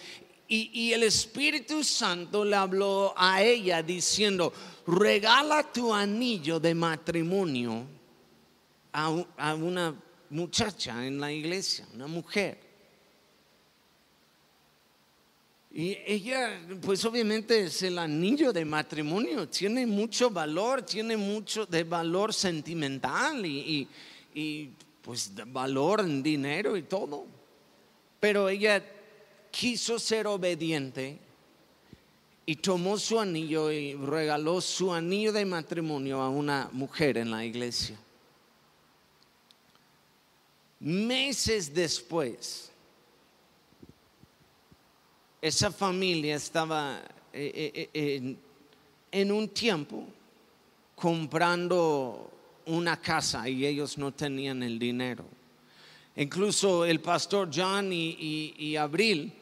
y, 0.50 0.92
el 0.94 1.02
Espíritu 1.02 1.84
Santo 1.84 2.42
le 2.42 2.56
habló 2.56 3.12
a 3.14 3.42
ella 3.42 3.82
diciendo, 3.82 4.50
regala 4.86 5.62
tu 5.62 5.92
anillo 5.92 6.58
de 6.58 6.74
matrimonio 6.74 7.84
a, 8.90 9.54
una 9.54 9.94
muchacha 10.30 11.06
en 11.06 11.20
la 11.20 11.30
iglesia, 11.30 11.86
una 11.94 12.06
mujer. 12.06 12.58
Y 15.70 15.98
ella, 16.06 16.58
pues 16.80 17.04
obviamente 17.04 17.64
es 17.64 17.82
el 17.82 17.98
anillo 17.98 18.50
de 18.50 18.64
matrimonio, 18.64 19.50
tiene 19.50 19.86
mucho 19.86 20.30
valor, 20.30 20.80
tiene 20.80 21.18
mucho 21.18 21.66
de 21.66 21.84
valor 21.84 22.32
sentimental 22.32 23.44
y, 23.44 23.86
y 24.34 24.70
pues 25.08 25.32
valor 25.46 26.00
en 26.00 26.22
dinero 26.22 26.76
y 26.76 26.82
todo. 26.82 27.24
Pero 28.20 28.50
ella 28.50 28.84
quiso 29.50 29.98
ser 29.98 30.26
obediente 30.26 31.18
y 32.44 32.56
tomó 32.56 32.98
su 32.98 33.18
anillo 33.18 33.72
y 33.72 33.94
regaló 33.94 34.60
su 34.60 34.92
anillo 34.92 35.32
de 35.32 35.46
matrimonio 35.46 36.20
a 36.20 36.28
una 36.28 36.68
mujer 36.72 37.16
en 37.16 37.30
la 37.30 37.42
iglesia. 37.42 37.98
Meses 40.78 41.72
después, 41.72 42.70
esa 45.40 45.70
familia 45.70 46.36
estaba 46.36 47.00
eh, 47.32 47.72
eh, 47.74 47.90
eh, 47.94 48.36
en 49.10 49.32
un 49.32 49.48
tiempo 49.48 50.04
comprando 50.94 52.37
una 52.68 53.00
casa 53.00 53.48
y 53.48 53.66
ellos 53.66 53.98
no 53.98 54.12
tenían 54.12 54.62
el 54.62 54.78
dinero. 54.78 55.24
Incluso 56.16 56.84
el 56.84 57.00
pastor 57.00 57.50
John 57.54 57.90
y, 57.92 58.76
Abril 58.76 59.32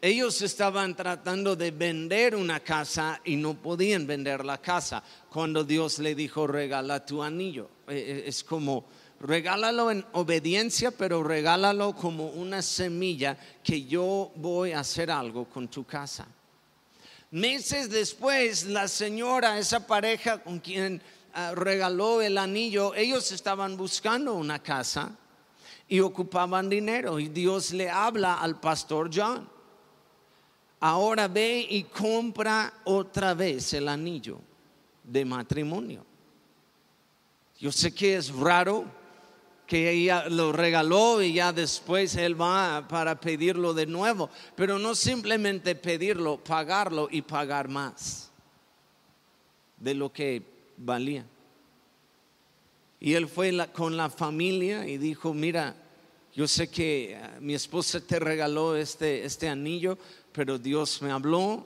ellos 0.00 0.42
estaban 0.42 0.94
tratando 0.94 1.56
de 1.56 1.70
vender 1.70 2.36
una 2.36 2.60
casa 2.60 3.22
y 3.24 3.36
no 3.36 3.54
podían 3.54 4.06
vender 4.06 4.44
la 4.44 4.58
casa 4.58 5.02
cuando 5.30 5.64
Dios 5.64 5.98
le 5.98 6.14
dijo 6.14 6.46
regala 6.46 7.06
tu 7.06 7.22
anillo. 7.22 7.70
Eh, 7.88 7.96
eh, 7.96 8.24
es 8.26 8.44
como 8.44 8.84
regálalo 9.20 9.90
en 9.90 10.04
obediencia, 10.12 10.90
pero 10.90 11.22
regálalo 11.22 11.94
como 11.96 12.26
una 12.28 12.60
semilla 12.60 13.38
que 13.62 13.86
yo 13.86 14.30
voy 14.36 14.72
a 14.72 14.80
hacer 14.80 15.10
algo 15.10 15.46
con 15.46 15.68
tu 15.68 15.84
casa. 15.84 16.26
Meses 17.30 17.88
después, 17.88 18.64
la 18.66 18.86
señora, 18.88 19.58
esa 19.58 19.86
pareja 19.86 20.38
con 20.38 20.58
quien 20.60 21.00
regaló 21.54 22.22
el 22.22 22.38
anillo, 22.38 22.94
ellos 22.94 23.32
estaban 23.32 23.76
buscando 23.76 24.34
una 24.34 24.62
casa 24.62 25.16
y 25.88 26.00
ocupaban 26.00 26.68
dinero 26.68 27.18
y 27.18 27.28
Dios 27.28 27.72
le 27.72 27.90
habla 27.90 28.34
al 28.34 28.60
pastor 28.60 29.10
John. 29.12 29.48
Ahora 30.80 31.28
ve 31.28 31.66
y 31.68 31.84
compra 31.84 32.72
otra 32.84 33.34
vez 33.34 33.72
el 33.74 33.88
anillo 33.88 34.38
de 35.02 35.24
matrimonio. 35.24 36.04
Yo 37.58 37.72
sé 37.72 37.94
que 37.94 38.16
es 38.16 38.30
raro 38.34 38.84
que 39.66 39.90
ella 39.90 40.28
lo 40.28 40.52
regaló 40.52 41.22
y 41.22 41.34
ya 41.34 41.52
después 41.52 42.16
él 42.16 42.38
va 42.40 42.86
para 42.86 43.18
pedirlo 43.18 43.72
de 43.72 43.86
nuevo, 43.86 44.28
pero 44.54 44.78
no 44.78 44.94
simplemente 44.94 45.74
pedirlo, 45.74 46.36
pagarlo 46.36 47.08
y 47.10 47.22
pagar 47.22 47.68
más 47.68 48.30
de 49.78 49.94
lo 49.94 50.12
que 50.12 50.53
valía. 50.76 51.24
Y 53.00 53.14
él 53.14 53.28
fue 53.28 53.68
con 53.72 53.96
la 53.96 54.08
familia 54.08 54.86
y 54.86 54.98
dijo, 54.98 55.34
mira, 55.34 55.76
yo 56.34 56.48
sé 56.48 56.68
que 56.68 57.20
ah, 57.20 57.38
mi 57.40 57.54
esposa 57.54 58.00
te 58.00 58.18
regaló 58.18 58.76
este, 58.76 59.24
este 59.24 59.48
anillo, 59.48 59.98
pero 60.32 60.58
Dios 60.58 61.00
me 61.02 61.10
habló 61.10 61.64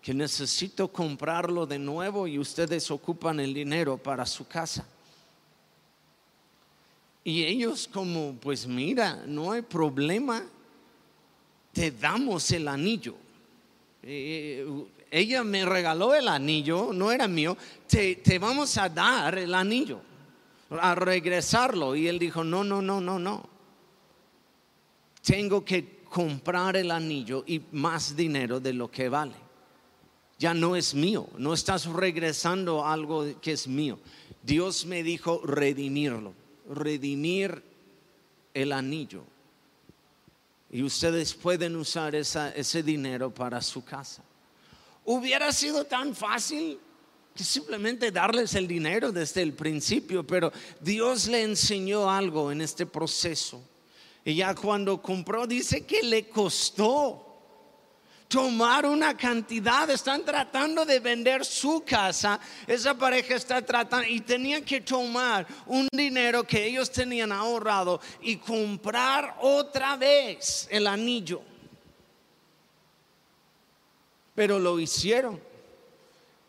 que 0.00 0.12
necesito 0.12 0.88
comprarlo 0.88 1.64
de 1.64 1.78
nuevo 1.78 2.26
y 2.26 2.38
ustedes 2.38 2.90
ocupan 2.90 3.40
el 3.40 3.54
dinero 3.54 3.96
para 3.96 4.26
su 4.26 4.46
casa. 4.46 4.86
Y 7.22 7.42
ellos 7.44 7.88
como, 7.90 8.34
pues 8.34 8.66
mira, 8.66 9.24
no 9.26 9.52
hay 9.52 9.62
problema, 9.62 10.44
te 11.72 11.90
damos 11.90 12.50
el 12.50 12.68
anillo. 12.68 13.14
Eh, 14.02 14.66
ella 15.14 15.44
me 15.44 15.64
regaló 15.64 16.12
el 16.14 16.26
anillo, 16.26 16.90
no 16.92 17.12
era 17.12 17.28
mío, 17.28 17.56
te, 17.86 18.16
te 18.16 18.38
vamos 18.38 18.76
a 18.78 18.88
dar 18.88 19.38
el 19.38 19.54
anillo, 19.54 20.00
a 20.70 20.94
regresarlo. 20.96 21.94
Y 21.94 22.08
él 22.08 22.18
dijo, 22.18 22.42
no, 22.42 22.64
no, 22.64 22.82
no, 22.82 23.00
no, 23.00 23.18
no. 23.18 23.48
Tengo 25.22 25.64
que 25.64 26.02
comprar 26.10 26.76
el 26.76 26.90
anillo 26.90 27.44
y 27.46 27.62
más 27.70 28.16
dinero 28.16 28.58
de 28.58 28.72
lo 28.72 28.90
que 28.90 29.08
vale. 29.08 29.36
Ya 30.38 30.52
no 30.52 30.74
es 30.74 30.94
mío, 30.94 31.28
no 31.38 31.54
estás 31.54 31.86
regresando 31.86 32.84
algo 32.84 33.24
que 33.40 33.52
es 33.52 33.68
mío. 33.68 34.00
Dios 34.42 34.84
me 34.84 35.04
dijo 35.04 35.40
redimirlo 35.44 36.34
redimir 36.68 37.62
el 38.52 38.72
anillo. 38.72 39.22
Y 40.70 40.82
ustedes 40.82 41.34
pueden 41.34 41.76
usar 41.76 42.14
ese 42.16 42.82
dinero 42.82 43.32
para 43.32 43.62
su 43.62 43.84
casa. 43.84 44.22
Hubiera 45.04 45.52
sido 45.52 45.84
tan 45.84 46.14
fácil 46.14 46.78
simplemente 47.34 48.10
darles 48.10 48.54
el 48.54 48.68
dinero 48.68 49.10
desde 49.10 49.42
el 49.42 49.54
principio, 49.54 50.24
pero 50.26 50.52
Dios 50.80 51.26
le 51.26 51.42
enseñó 51.42 52.10
algo 52.10 52.52
en 52.52 52.60
este 52.60 52.86
proceso. 52.86 53.62
Y 54.24 54.36
ya 54.36 54.54
cuando 54.54 55.02
compró, 55.02 55.46
dice 55.46 55.84
que 55.84 56.02
le 56.02 56.28
costó 56.28 57.24
tomar 58.28 58.86
una 58.86 59.16
cantidad, 59.16 59.88
están 59.90 60.24
tratando 60.24 60.84
de 60.84 60.98
vender 60.98 61.44
su 61.44 61.84
casa, 61.84 62.40
esa 62.66 62.94
pareja 62.94 63.34
está 63.34 63.62
tratando 63.62 64.08
y 64.08 64.20
tenían 64.20 64.64
que 64.64 64.80
tomar 64.80 65.46
un 65.66 65.88
dinero 65.92 66.44
que 66.44 66.66
ellos 66.66 66.90
tenían 66.90 67.30
ahorrado 67.30 68.00
y 68.22 68.36
comprar 68.36 69.36
otra 69.40 69.96
vez 69.96 70.66
el 70.70 70.86
anillo. 70.86 71.42
Pero 74.34 74.58
lo 74.58 74.78
hicieron. 74.80 75.40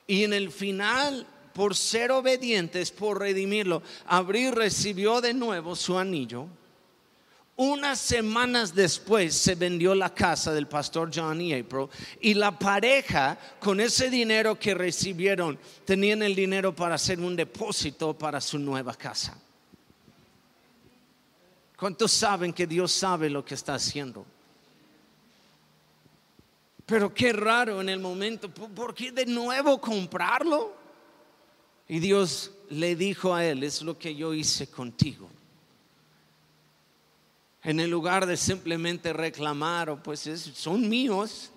Y 0.08 0.24
en 0.24 0.34
el 0.34 0.52
final, 0.52 1.26
por 1.54 1.76
ser 1.76 2.12
obedientes, 2.12 2.92
por 2.92 3.20
redimirlo, 3.20 3.82
Abril 4.06 4.52
recibió 4.52 5.22
de 5.22 5.34
nuevo 5.34 5.76
su 5.76 5.98
anillo 5.98 6.48
unas 7.58 8.00
semanas 8.00 8.76
después 8.76 9.34
se 9.34 9.56
vendió 9.56 9.96
la 9.96 10.14
casa 10.14 10.54
del 10.54 10.68
pastor 10.68 11.10
John 11.14 11.40
y 11.40 11.54
April 11.54 11.88
y 12.20 12.34
la 12.34 12.58
pareja 12.58 13.38
con 13.62 13.80
ese 13.80 14.10
dinero 14.10 14.60
que 14.60 14.74
recibieron 14.74 15.58
tenían 15.86 16.22
el 16.22 16.36
dinero 16.36 16.76
para 16.76 16.96
hacer 16.96 17.20
un 17.20 17.36
depósito 17.36 18.14
para 18.14 18.42
su 18.42 18.60
nueva 18.60 18.94
casa. 18.94 19.38
¿Cuántos 21.78 22.12
saben 22.12 22.52
que 22.52 22.68
Dios 22.68 22.92
sabe 22.92 23.30
lo 23.30 23.46
que 23.46 23.56
está 23.56 23.76
haciendo? 23.76 24.26
Pero 26.86 27.14
qué 27.14 27.34
raro 27.34 27.82
en 27.82 27.90
el 27.90 28.00
momento, 28.00 28.50
¿por 28.50 28.94
qué 28.94 29.12
de 29.12 29.26
nuevo 29.26 29.80
comprarlo? 29.82 30.76
Y 31.88 32.00
Dios 32.00 32.52
le 32.70 32.96
dijo 32.96 33.34
a 33.34 33.46
él, 33.46 33.64
es 33.64 33.82
lo 33.82 33.98
que 33.98 34.16
yo 34.16 34.34
hice 34.34 34.68
contigo 34.68 35.30
en 37.66 37.80
el 37.80 37.90
lugar 37.90 38.28
de 38.28 38.38
simplemente 38.38 39.12
reclamar, 39.12 39.90
o 39.90 40.02
pues 40.02 40.30
son 40.54 40.88
míos. 40.88 41.50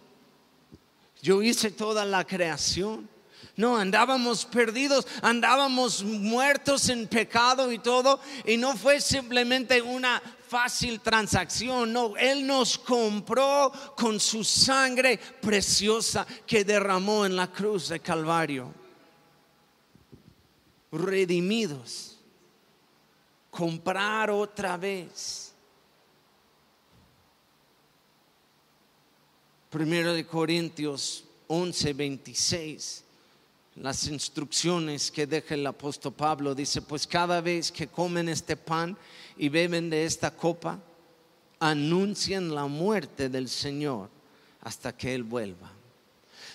Yo 1.20 1.42
hice 1.42 1.70
toda 1.70 2.06
la 2.06 2.26
creación. 2.26 3.08
No, 3.56 3.76
andábamos 3.76 4.46
perdidos, 4.46 5.06
andábamos 5.20 6.02
muertos 6.02 6.88
en 6.88 7.06
pecado 7.08 7.70
y 7.70 7.78
todo, 7.78 8.20
y 8.46 8.56
no 8.56 8.74
fue 8.76 9.00
simplemente 9.00 9.82
una 9.82 10.22
fácil 10.48 11.00
transacción, 11.00 11.92
no, 11.92 12.16
Él 12.16 12.46
nos 12.46 12.78
compró 12.78 13.72
con 13.96 14.18
su 14.18 14.42
sangre 14.42 15.18
preciosa 15.40 16.26
que 16.46 16.64
derramó 16.64 17.26
en 17.26 17.36
la 17.36 17.50
cruz 17.50 17.88
de 17.88 18.00
Calvario. 18.00 18.72
Redimidos, 20.90 22.16
comprar 23.50 24.30
otra 24.30 24.76
vez 24.76 25.48
Primero 29.70 30.14
de 30.14 30.24
Corintios 30.24 31.24
11, 31.46 31.92
26. 31.92 33.04
Las 33.76 34.06
instrucciones 34.06 35.10
que 35.10 35.26
deja 35.26 35.54
el 35.54 35.66
apóstol 35.66 36.14
Pablo 36.14 36.54
dice, 36.54 36.80
pues 36.80 37.06
cada 37.06 37.42
vez 37.42 37.70
que 37.70 37.86
comen 37.86 38.30
este 38.30 38.56
pan 38.56 38.96
y 39.38 39.48
beben 39.48 39.88
de 39.88 40.04
esta 40.04 40.30
copa, 40.30 40.80
anuncian 41.60 42.54
la 42.54 42.66
muerte 42.66 43.28
del 43.28 43.48
Señor 43.48 44.10
hasta 44.60 44.96
que 44.96 45.14
Él 45.14 45.22
vuelva. 45.22 45.72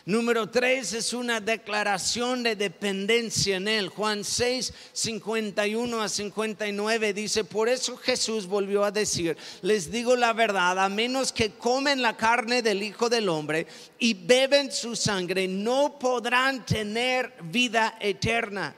Número 0.05 0.49
tres 0.49 0.91
es 0.91 1.13
una 1.13 1.39
declaración 1.39 2.43
de 2.43 2.57
dependencia 2.57 3.55
en 3.55 3.69
Él. 3.69 3.87
Juan 3.87 4.25
6, 4.25 4.73
51 4.91 6.01
a 6.01 6.09
59 6.09 7.13
dice, 7.13 7.45
por 7.45 7.69
eso 7.69 7.95
Jesús 7.95 8.45
volvió 8.45 8.83
a 8.83 8.91
decir, 8.91 9.37
les 9.61 9.89
digo 9.89 10.17
la 10.17 10.33
verdad, 10.33 10.77
a 10.77 10.89
menos 10.89 11.31
que 11.31 11.51
comen 11.51 12.01
la 12.01 12.17
carne 12.17 12.61
del 12.61 12.83
Hijo 12.83 13.07
del 13.07 13.29
Hombre 13.29 13.65
y 13.97 14.13
beben 14.13 14.73
su 14.73 14.97
sangre, 14.97 15.47
no 15.47 15.97
podrán 15.97 16.65
tener 16.65 17.33
vida 17.43 17.97
eterna 18.01 18.75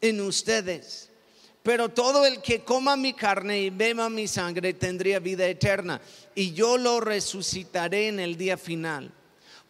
en 0.00 0.20
ustedes. 0.20 1.09
Pero 1.62 1.90
todo 1.90 2.24
el 2.24 2.40
que 2.40 2.60
coma 2.60 2.96
mi 2.96 3.12
carne 3.12 3.60
y 3.60 3.70
beba 3.70 4.08
mi 4.08 4.26
sangre 4.26 4.74
tendría 4.74 5.18
vida 5.18 5.46
eterna. 5.46 6.00
Y 6.34 6.52
yo 6.52 6.78
lo 6.78 7.00
resucitaré 7.00 8.08
en 8.08 8.20
el 8.20 8.36
día 8.36 8.56
final 8.56 9.12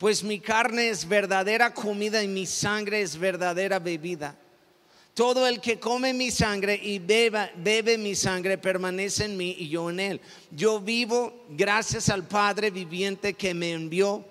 pues 0.00 0.24
mi 0.24 0.40
carne 0.40 0.88
es 0.88 1.06
verdadera 1.06 1.74
comida 1.74 2.24
y 2.24 2.26
mi 2.26 2.46
sangre 2.46 3.02
es 3.02 3.18
verdadera 3.18 3.78
bebida. 3.78 4.34
Todo 5.12 5.46
el 5.46 5.60
que 5.60 5.78
come 5.78 6.14
mi 6.14 6.30
sangre 6.30 6.80
y 6.82 6.98
beba, 6.98 7.50
bebe 7.54 7.98
mi 7.98 8.14
sangre 8.14 8.56
permanece 8.56 9.26
en 9.26 9.36
mí 9.36 9.54
y 9.58 9.68
yo 9.68 9.90
en 9.90 10.00
él. 10.00 10.20
Yo 10.50 10.80
vivo 10.80 11.44
gracias 11.50 12.08
al 12.08 12.26
Padre 12.26 12.70
viviente 12.70 13.34
que 13.34 13.52
me 13.52 13.72
envió. 13.72 14.24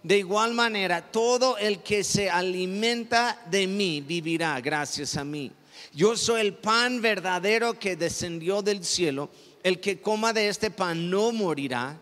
De 0.00 0.16
igual 0.16 0.54
manera, 0.54 1.02
todo 1.02 1.58
el 1.58 1.80
que 1.82 2.04
se 2.04 2.30
alimenta 2.30 3.42
de 3.50 3.66
mí 3.66 4.00
vivirá 4.02 4.60
gracias 4.60 5.16
a 5.16 5.24
mí. 5.24 5.50
Yo 5.92 6.16
soy 6.16 6.40
el 6.40 6.54
pan 6.54 7.00
verdadero 7.00 7.78
que 7.78 7.96
descendió 7.96 8.62
del 8.62 8.84
cielo. 8.84 9.30
El 9.62 9.80
que 9.80 10.00
coma 10.00 10.32
de 10.32 10.48
este 10.48 10.70
pan 10.70 11.10
no 11.10 11.32
morirá 11.32 11.98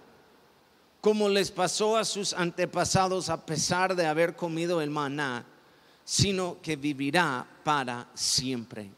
como 1.05 1.29
les 1.29 1.51
pasó 1.51 1.99
a 1.99 2.05
sus 2.05 2.33
antepasados 2.33 3.29
a 3.29 3.45
pesar 3.45 3.95
de 3.95 4.07
haber 4.07 4.35
comido 4.35 4.81
el 4.81 4.89
maná, 4.89 5.45
sino 6.03 6.63
que 6.63 6.77
vivirá 6.77 7.47
para 7.63 8.09
siempre. 8.15 8.91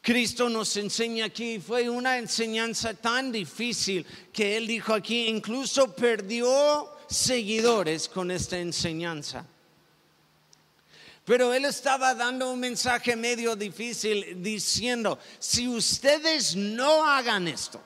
Cristo 0.00 0.48
nos 0.48 0.76
enseña 0.76 1.24
aquí, 1.24 1.58
fue 1.58 1.90
una 1.90 2.18
enseñanza 2.18 2.94
tan 2.94 3.32
difícil 3.32 4.06
que 4.32 4.56
Él 4.56 4.68
dijo 4.68 4.94
aquí, 4.94 5.26
incluso 5.26 5.92
perdió 5.94 6.88
seguidores 7.08 8.08
con 8.08 8.30
esta 8.30 8.58
enseñanza. 8.58 9.44
Pero 11.28 11.52
él 11.52 11.66
estaba 11.66 12.14
dando 12.14 12.50
un 12.50 12.58
mensaje 12.58 13.14
medio 13.14 13.54
difícil 13.54 14.42
diciendo, 14.42 15.18
si 15.38 15.68
ustedes 15.68 16.56
no 16.56 17.06
hagan 17.06 17.46
esto, 17.48 17.82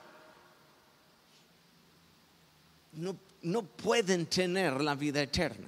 no, 2.93 3.17
no 3.41 3.63
pueden 3.63 4.27
tener 4.27 4.79
la 4.79 4.95
vida 4.95 5.21
eterna. 5.21 5.67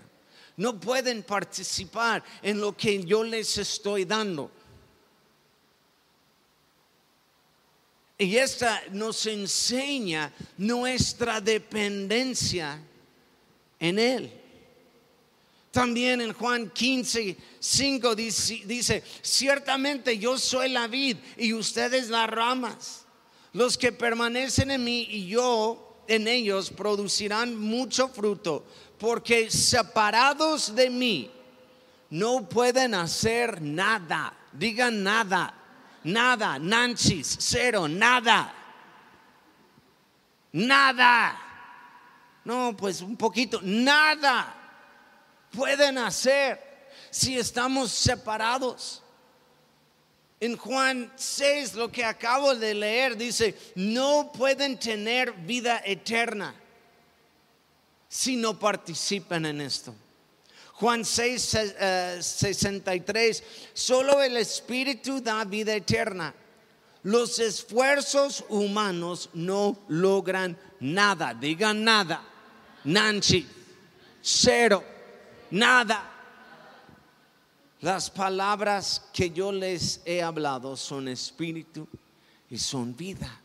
No 0.56 0.80
pueden 0.80 1.24
participar 1.24 2.24
en 2.42 2.62
lo 2.62 2.78
que 2.78 3.04
yo 3.04 3.26
les 3.26 3.58
estoy 3.58 4.06
dando. 4.06 4.50
Y 8.18 8.38
esta 8.38 8.84
nos 8.92 9.26
enseña 9.26 10.32
nuestra 10.60 11.42
dependencia 11.42 12.80
en 13.78 14.00
Él. 14.00 14.45
También 15.76 16.22
en 16.22 16.32
Juan 16.32 16.70
15, 16.70 17.36
5 17.60 18.16
dice, 18.16 19.04
ciertamente 19.22 20.18
yo 20.18 20.38
soy 20.38 20.70
la 20.70 20.88
vid 20.88 21.18
y 21.36 21.52
ustedes 21.52 22.08
las 22.08 22.30
ramas. 22.30 23.06
Los 23.52 23.78
que 23.78 23.92
permanecen 23.92 24.72
en 24.72 24.86
mí 24.86 25.06
y 25.10 25.28
yo 25.28 26.02
en 26.08 26.30
ellos 26.30 26.70
producirán 26.70 27.60
mucho 27.60 28.08
fruto, 28.08 28.64
porque 28.98 29.52
separados 29.52 30.74
de 30.74 30.90
mí 30.90 31.30
no 32.10 32.48
pueden 32.48 32.94
hacer 32.94 33.62
nada. 33.62 34.34
Digan 34.54 35.04
nada, 35.04 35.54
nada, 36.06 36.58
nanchis, 36.58 37.36
cero, 37.38 37.90
nada. 37.90 38.56
Nada. 40.54 41.38
No, 42.46 42.74
pues 42.78 43.02
un 43.02 43.18
poquito, 43.18 43.60
nada 43.62 44.55
pueden 45.56 45.98
hacer 45.98 46.60
si 47.10 47.38
estamos 47.38 47.92
separados. 47.92 49.02
En 50.40 50.58
Juan 50.58 51.12
6, 51.16 51.76
lo 51.76 51.90
que 51.90 52.04
acabo 52.04 52.54
de 52.54 52.74
leer, 52.74 53.16
dice, 53.16 53.56
no 53.76 54.32
pueden 54.34 54.78
tener 54.78 55.32
vida 55.32 55.82
eterna 55.86 56.54
si 58.10 58.36
no 58.36 58.60
participan 58.60 59.46
en 59.46 59.62
esto. 59.62 59.96
Juan 60.74 61.06
6, 61.06 61.58
63, 62.20 63.40
eh, 63.40 63.44
solo 63.74 64.22
el 64.22 64.36
Espíritu 64.36 65.22
da 65.22 65.46
vida 65.46 65.74
eterna. 65.74 66.34
Los 67.04 67.40
esfuerzos 67.40 68.44
humanos 68.50 69.30
no 69.34 69.78
logran 69.88 70.58
nada. 70.82 71.34
Digan 71.34 71.84
nada. 71.84 72.22
Nancy, 72.84 73.48
cero 74.22 74.95
nada. 75.52 76.12
Las 77.82 78.10
palabras 78.10 79.10
que 79.14 79.30
yo 79.30 79.52
les 79.52 80.02
he 80.06 80.22
hablado 80.22 80.76
son 80.76 81.08
espíritu 81.08 81.88
y 82.50 82.58
son 82.58 82.96
vida. 82.96 83.42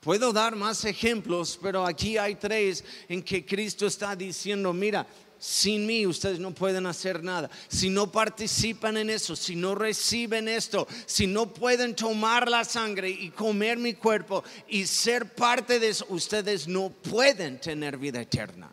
Puedo 0.00 0.32
dar 0.32 0.54
más 0.56 0.84
ejemplos, 0.84 1.58
pero 1.60 1.84
aquí 1.84 2.16
hay 2.16 2.36
tres 2.36 2.84
en 3.08 3.22
que 3.22 3.44
Cristo 3.44 3.86
está 3.86 4.14
diciendo, 4.14 4.72
mira, 4.72 5.06
sin 5.38 5.86
mí 5.86 6.06
ustedes 6.06 6.38
no 6.38 6.52
pueden 6.52 6.86
hacer 6.86 7.22
nada. 7.22 7.50
Si 7.68 7.90
no 7.90 8.10
participan 8.10 8.96
en 8.96 9.10
eso, 9.10 9.36
si 9.36 9.54
no 9.54 9.74
reciben 9.74 10.48
esto, 10.48 10.86
si 11.06 11.26
no 11.26 11.52
pueden 11.52 11.94
tomar 11.94 12.48
la 12.48 12.64
sangre 12.64 13.10
y 13.10 13.30
comer 13.30 13.78
mi 13.78 13.94
cuerpo 13.94 14.42
y 14.68 14.86
ser 14.86 15.34
parte 15.34 15.78
de 15.78 15.90
eso, 15.90 16.06
ustedes 16.08 16.66
no 16.66 16.90
pueden 16.90 17.60
tener 17.60 17.98
vida 17.98 18.20
eterna. 18.20 18.72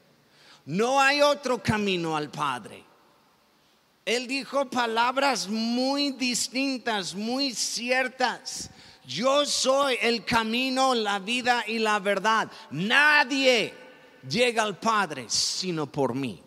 No 0.65 0.99
hay 0.99 1.21
otro 1.21 1.62
camino 1.62 2.17
al 2.17 2.32
Padre. 2.32 2.84
Él 4.04 4.28
dijo 4.28 4.69
palabras 4.69 5.47
muy 5.47 6.12
distintas, 6.12 7.15
muy 7.15 7.54
ciertas. 7.54 8.69
Yo 9.06 9.45
soy 9.45 9.97
el 10.01 10.25
camino, 10.25 10.93
la 10.95 11.19
vida 11.19 11.63
y 11.67 11.80
la 11.80 11.99
verdad. 11.99 12.51
Nadie 12.71 13.73
llega 14.28 14.63
al 14.63 14.80
Padre 14.80 15.25
sino 15.28 15.91
por 15.91 16.13
mí. 16.15 16.41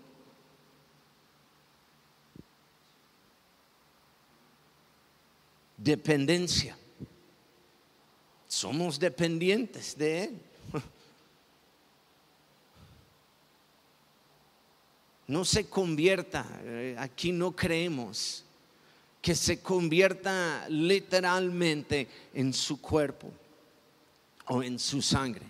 Dependencia. 5.77 6.77
Somos 8.49 8.99
dependientes 8.99 9.97
de 9.97 10.25
Él. 10.25 10.48
No 15.29 15.45
se 15.45 15.69
convierta, 15.69 16.47
eh, 16.65 16.97
aquí 16.99 17.33
no 17.33 17.55
creemos, 17.55 18.45
que 19.21 19.35
se 19.35 19.61
convierta 19.61 20.67
literalmente 20.69 22.09
en 22.33 22.53
su 22.55 22.81
cuerpo 22.81 23.31
o 24.47 24.63
en 24.63 24.79
su 24.79 25.03
sangre. 25.03 25.45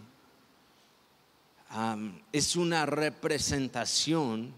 es 2.33 2.57
una 2.57 2.87
representación 2.87 4.53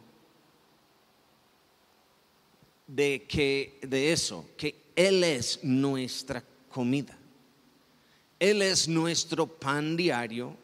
de 2.86 3.26
que 3.28 3.78
de 3.82 4.12
eso, 4.12 4.48
que 4.56 4.76
él 4.96 5.24
es 5.24 5.58
nuestra 5.62 6.42
comida. 6.70 7.16
Él 8.38 8.62
es 8.62 8.88
nuestro 8.88 9.46
pan 9.46 9.96
diario 9.96 10.56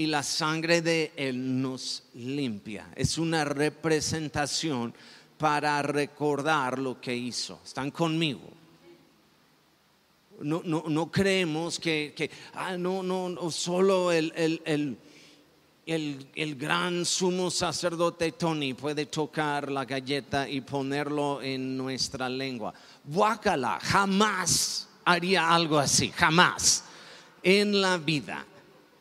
y 0.00 0.06
la 0.06 0.22
sangre 0.22 0.80
de 0.80 1.12
Él 1.14 1.60
nos 1.60 2.04
limpia. 2.14 2.88
Es 2.96 3.18
una 3.18 3.44
representación 3.44 4.94
para 5.36 5.82
recordar 5.82 6.78
lo 6.78 6.98
que 6.98 7.14
hizo. 7.14 7.60
¿Están 7.62 7.90
conmigo? 7.90 8.48
No, 10.40 10.62
no, 10.64 10.84
no 10.88 11.10
creemos 11.12 11.78
que, 11.78 12.14
que, 12.16 12.30
ah, 12.54 12.78
no, 12.78 13.02
no, 13.02 13.50
solo 13.50 14.10
el, 14.10 14.32
el, 14.34 14.96
el, 15.84 16.26
el, 16.34 16.54
gran 16.56 17.04
sumo 17.04 17.50
sacerdote 17.50 18.32
Tony 18.32 18.72
puede 18.72 19.04
tocar 19.04 19.70
la 19.70 19.84
galleta 19.84 20.48
y 20.48 20.62
ponerlo 20.62 21.42
en 21.42 21.76
nuestra 21.76 22.26
lengua. 22.26 22.72
Guácala, 23.04 23.78
jamás 23.82 24.88
haría 25.04 25.54
algo 25.54 25.78
así, 25.78 26.10
jamás 26.10 26.84
en 27.42 27.82
la 27.82 27.98
vida. 27.98 28.46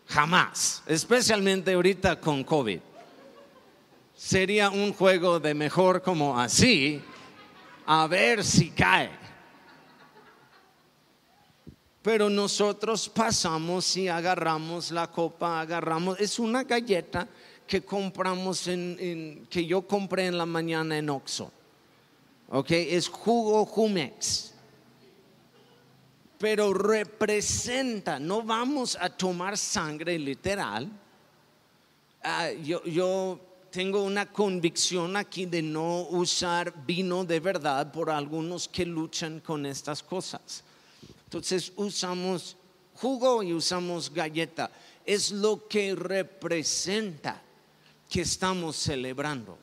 Jamás, 0.10 0.82
especialmente 0.88 1.72
ahorita 1.72 2.20
con 2.20 2.44
COVID. 2.44 2.80
Sería 4.16 4.72
un 4.72 4.92
juego 4.92 5.40
de 5.40 5.54
mejor 5.54 6.02
como 6.02 6.38
así, 6.38 7.00
a 7.86 8.08
ver 8.08 8.44
si 8.44 8.72
cae. 8.72 9.12
Pero 12.02 12.28
nosotros 12.28 13.08
pasamos 13.08 13.96
y 13.98 14.08
agarramos 14.08 14.90
la 14.90 15.12
copa, 15.12 15.62
agarramos, 15.62 16.20
es 16.20 16.40
una 16.40 16.64
galleta 16.64 17.28
que 17.68 17.86
compramos 17.86 18.68
en, 18.68 19.46
que 19.48 19.64
yo 19.64 19.84
compré 19.84 20.26
en 20.26 20.40
la 20.40 20.48
mañana 20.48 20.98
en 20.98 21.12
Oxxo. 21.12 21.52
Ok, 22.50 22.72
es 22.72 23.08
jugo 23.08 23.64
Jumex 23.64 24.49
pero 26.40 26.74
representa, 26.74 28.18
no 28.18 28.42
vamos 28.42 28.98
a 29.00 29.10
tomar 29.10 29.58
sangre 29.58 30.18
literal. 30.18 30.90
Ah, 32.24 32.50
yo, 32.52 33.40
tengo 33.70 34.04
una 34.04 34.32
convicción 34.32 35.18
aquí 35.18 35.46
de 35.46 35.62
no 35.62 36.08
usar 36.10 36.74
vino 36.86 37.26
de 37.26 37.42
verdad 37.42 37.92
por 37.92 38.10
algunos 38.10 38.70
que 38.70 38.86
luchan 38.86 39.42
con 39.42 39.66
estas 39.66 40.02
cosas. 40.02 40.64
Entonces 41.26 41.74
usamos 41.76 42.56
jugo 42.96 43.44
y 43.44 43.54
usamos 43.54 44.12
galleta. 44.12 44.72
Es 45.06 45.32
lo 45.32 45.68
que 45.68 45.94
representa 45.94 47.42
que 48.10 48.22
estamos 48.22 48.78
celebrando. 48.78 49.58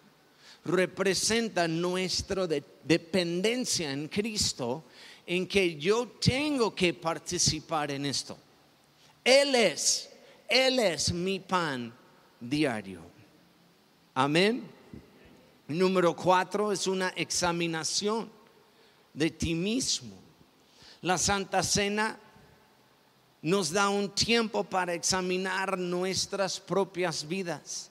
Representa 0.65 1.67
nuestra 1.67 2.47
dependencia 2.47 3.91
en 3.93 4.09
Cristo 4.09 4.85
en 5.27 5.47
que 5.47 5.77
yo 5.77 6.07
tengo 6.21 6.75
que 6.75 6.95
participar 6.95 7.91
en 7.91 8.07
esto. 8.07 8.39
Él 9.25 9.55
es, 9.57 10.09
Él 10.49 10.79
es 10.79 11.13
mi 11.13 11.41
pan 11.41 11.93
diario. 12.39 13.01
Amén. 14.15 14.63
Número 15.67 16.15
cuatro 16.15 16.71
es 16.71 16.87
una 16.87 17.09
examinación 17.17 18.31
de 19.13 19.31
ti 19.31 19.55
mismo. 19.55 20.15
La 21.03 21.19
Santa 21.19 21.63
Cena 21.65 22.19
nos 23.43 23.73
da 23.73 23.89
un 23.89 24.11
tiempo 24.11 24.63
para 24.63 24.95
examinar 24.95 25.77
nuestras 25.77 26.61
propias 26.61 27.27
vidas. 27.27 27.91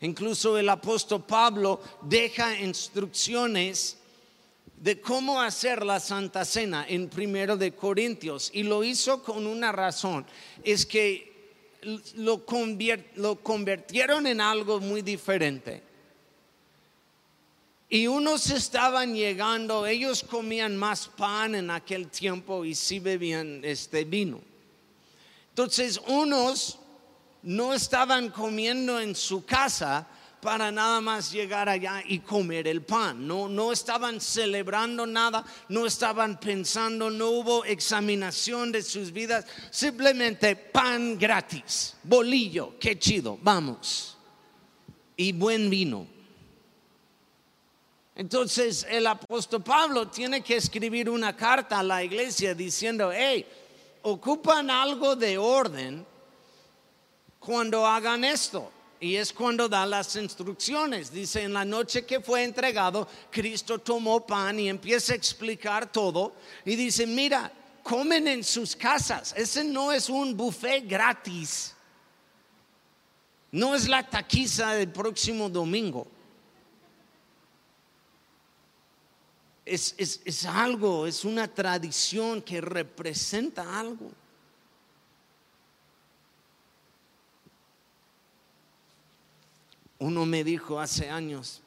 Incluso 0.00 0.56
el 0.56 0.68
apóstol 0.68 1.24
Pablo 1.24 1.80
deja 2.02 2.60
instrucciones 2.60 3.98
de 4.76 5.00
cómo 5.00 5.40
hacer 5.40 5.84
la 5.84 6.00
Santa 6.00 6.44
Cena 6.44 6.86
en 6.88 7.08
primero 7.08 7.56
de 7.56 7.74
Corintios 7.74 8.50
y 8.52 8.62
lo 8.62 8.84
hizo 8.84 9.22
con 9.22 9.46
una 9.46 9.72
razón, 9.72 10.26
es 10.62 10.84
que 10.84 11.34
lo, 12.14 12.44
lo 13.16 13.36
convirtieron 13.42 14.26
en 14.26 14.40
algo 14.40 14.80
muy 14.80 15.02
diferente. 15.02 15.82
Y 17.88 18.08
unos 18.08 18.50
estaban 18.50 19.14
llegando, 19.14 19.86
ellos 19.86 20.24
comían 20.28 20.76
más 20.76 21.06
pan 21.06 21.54
en 21.54 21.70
aquel 21.70 22.08
tiempo 22.08 22.64
y 22.64 22.74
sí 22.74 22.98
bebían 22.98 23.60
este 23.64 24.04
vino. 24.04 24.40
Entonces 25.50 26.00
unos 26.08 26.78
no 27.42 27.72
estaban 27.72 28.30
comiendo 28.30 29.00
en 29.00 29.14
su 29.14 29.44
casa 29.44 30.08
para 30.46 30.70
nada 30.70 31.00
más 31.00 31.32
llegar 31.32 31.68
allá 31.68 32.04
y 32.06 32.20
comer 32.20 32.68
el 32.68 32.82
pan. 32.82 33.26
No, 33.26 33.48
no 33.48 33.72
estaban 33.72 34.20
celebrando 34.20 35.04
nada, 35.04 35.44
no 35.68 35.86
estaban 35.86 36.38
pensando, 36.38 37.10
no 37.10 37.30
hubo 37.30 37.64
examinación 37.64 38.70
de 38.70 38.84
sus 38.84 39.12
vidas, 39.12 39.44
simplemente 39.72 40.54
pan 40.54 41.18
gratis, 41.18 41.96
bolillo, 42.04 42.74
qué 42.78 42.96
chido, 42.96 43.36
vamos. 43.42 44.16
Y 45.16 45.32
buen 45.32 45.68
vino. 45.68 46.06
Entonces 48.14 48.86
el 48.88 49.08
apóstol 49.08 49.64
Pablo 49.64 50.06
tiene 50.06 50.42
que 50.42 50.54
escribir 50.54 51.10
una 51.10 51.34
carta 51.34 51.80
a 51.80 51.82
la 51.82 52.04
iglesia 52.04 52.54
diciendo, 52.54 53.10
hey, 53.12 53.44
ocupan 54.02 54.70
algo 54.70 55.16
de 55.16 55.38
orden 55.38 56.06
cuando 57.40 57.84
hagan 57.84 58.22
esto. 58.22 58.75
Y 58.98 59.16
es 59.16 59.32
cuando 59.32 59.68
da 59.68 59.84
las 59.84 60.16
instrucciones. 60.16 61.12
Dice, 61.12 61.42
en 61.42 61.52
la 61.52 61.64
noche 61.64 62.06
que 62.06 62.20
fue 62.20 62.44
entregado, 62.44 63.06
Cristo 63.30 63.78
tomó 63.78 64.26
pan 64.26 64.58
y 64.58 64.68
empieza 64.68 65.12
a 65.12 65.16
explicar 65.16 65.90
todo. 65.90 66.34
Y 66.64 66.76
dice, 66.76 67.06
mira, 67.06 67.52
comen 67.82 68.26
en 68.28 68.42
sus 68.42 68.74
casas. 68.74 69.34
Ese 69.36 69.64
no 69.64 69.92
es 69.92 70.08
un 70.08 70.36
buffet 70.36 70.88
gratis. 70.88 71.74
No 73.52 73.74
es 73.74 73.88
la 73.88 74.08
taquiza 74.08 74.72
del 74.72 74.88
próximo 74.88 75.48
domingo. 75.48 76.06
es, 79.66 80.46
algo, 80.46 81.06
es 81.06 81.24
una 81.24 81.52
tradición 81.52 82.40
que 82.40 82.60
representa 82.60 83.78
algo. 83.78 84.10
Uno 89.98 90.26
me 90.26 90.44
dijo 90.44 90.78
hace 90.78 91.08
años, 91.08 91.62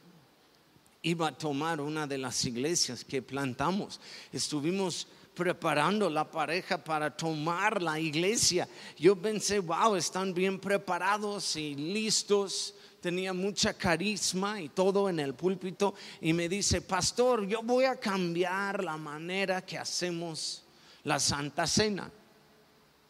iba 1.01 1.29
a 1.29 1.37
tomar 1.37 1.81
una 1.81 2.05
de 2.05 2.17
las 2.17 2.45
iglesias 2.45 3.03
que 3.03 3.21
plantamos. 3.21 3.99
Estuvimos 4.31 5.07
preparando 5.33 6.09
la 6.09 6.29
pareja 6.29 6.83
para 6.83 7.15
tomar 7.15 7.81
la 7.81 7.99
iglesia. 7.99 8.67
Yo 8.97 9.15
pensé, 9.15 9.59
wow, 9.59 9.95
están 9.95 10.33
bien 10.33 10.59
preparados 10.59 11.55
y 11.55 11.75
listos 11.75 12.75
tenía 12.99 13.33
mucha 13.33 13.73
carisma 13.73 14.61
y 14.61 14.69
todo 14.69 15.09
en 15.09 15.19
el 15.19 15.33
púlpito 15.33 15.95
y 16.21 16.33
me 16.33 16.49
dice, 16.49 16.81
pastor, 16.81 17.47
yo 17.47 17.63
voy 17.63 17.85
a 17.85 17.95
cambiar 17.95 18.83
la 18.83 18.97
manera 18.97 19.65
que 19.65 19.77
hacemos 19.77 20.63
la 21.03 21.19
Santa 21.19 21.65
Cena. 21.65 22.11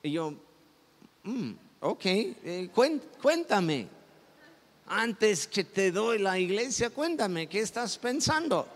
Y 0.03 0.11
yo, 0.11 0.33
mm, 1.23 1.51
ok, 1.81 2.05
eh, 2.05 2.69
cuéntame, 3.19 3.87
antes 4.89 5.47
que 5.47 5.63
te 5.63 5.91
doy 5.91 6.19
la 6.19 6.37
iglesia, 6.37 6.89
cuéntame, 6.89 7.47
¿qué 7.47 7.59
estás 7.59 7.97
pensando? 7.97 8.67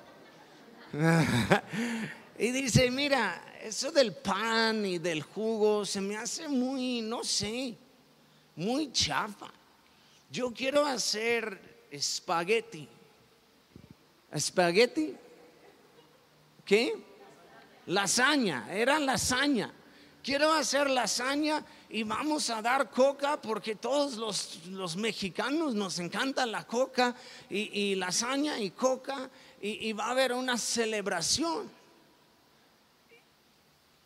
y 2.40 2.52
dice, 2.52 2.90
mira, 2.92 3.54
eso 3.62 3.92
del 3.92 4.14
pan 4.14 4.86
y 4.86 5.00
del 5.00 5.24
jugo 5.24 5.86
se 5.86 6.00
me 6.00 6.16
hace 6.16 6.48
muy, 6.48 7.02
no 7.02 7.24
sé, 7.24 7.76
muy 8.56 8.92
chafa 8.92 9.52
yo 10.34 10.52
quiero 10.52 10.84
hacer 10.84 11.86
espagueti. 11.92 12.90
¿Espagueti? 14.32 15.16
¿Qué? 16.66 16.96
Lasaña, 17.86 18.68
era 18.74 18.98
lasaña. 18.98 19.72
Quiero 20.24 20.52
hacer 20.52 20.90
lasaña 20.90 21.64
y 21.94 22.02
vamos 22.02 22.50
a 22.50 22.60
dar 22.60 22.90
coca 22.90 23.40
porque 23.40 23.76
todos 23.76 24.16
los, 24.68 24.98
mexicanos 24.98 25.76
nos 25.76 26.00
encanta 26.00 26.44
la 26.44 26.66
coca 26.66 27.16
y, 27.52 27.94
lasaña 27.94 28.60
y 28.60 28.72
coca 28.72 29.30
y, 29.62 29.94
va 29.94 30.08
a 30.08 30.12
haber 30.12 30.34
una 30.34 30.58
celebración. 30.58 31.70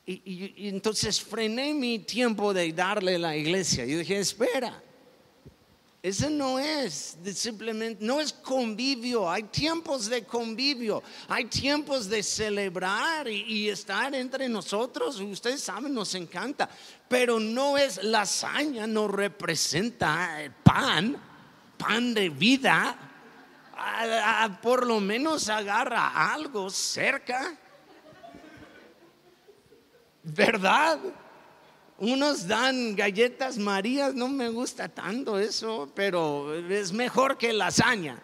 Y, 0.05 0.21
y, 0.25 0.67
entonces 0.67 1.21
frené 1.21 1.73
mi 1.73 1.99
tiempo 1.99 2.53
de 2.53 2.73
darle 2.73 3.15
a 3.15 3.19
la 3.19 3.37
iglesia. 3.37 3.85
Y 3.85 3.95
dije, 3.95 4.19
espera, 4.19 4.83
ese 6.01 6.29
no 6.29 6.59
es 6.59 7.17
simplemente, 7.33 8.05
no 8.05 8.21
es 8.21 8.31
convivio, 8.31 9.29
hay 9.29 9.43
tiempos 9.43 10.07
de 10.07 10.23
convivio, 10.23 11.01
hay 11.27 11.45
tiempos 11.45 12.07
de 12.07 12.21
celebrar 12.21 13.27
y, 13.27 13.67
estar 13.67 14.13
entre 14.13 14.47
nosotros, 14.47 15.19
ustedes 15.19 15.61
saben, 15.61 15.93
nos 15.93 16.13
encanta, 16.13 16.69
pero 17.07 17.39
no 17.39 17.77
es 17.77 18.01
lasaña, 18.03 18.85
no 18.85 19.07
representa 19.07 20.39
pan, 20.63 21.17
pan 21.77 22.13
de 22.13 22.29
vida, 22.29 22.95
por 24.61 24.85
lo 24.85 24.99
menos 24.99 25.49
agarra 25.49 26.31
algo 26.31 26.69
cerca, 26.69 27.55
¿verdad? 30.23 30.99
Unos 31.99 32.47
dan 32.47 32.95
galletas 32.95 33.57
marías, 33.57 34.13
no 34.13 34.27
me 34.27 34.49
gusta 34.49 34.87
tanto 34.87 35.39
eso, 35.39 35.89
pero 35.95 36.53
es 36.53 36.91
mejor 36.91 37.39
que 37.39 37.51
lasaña. 37.51 38.21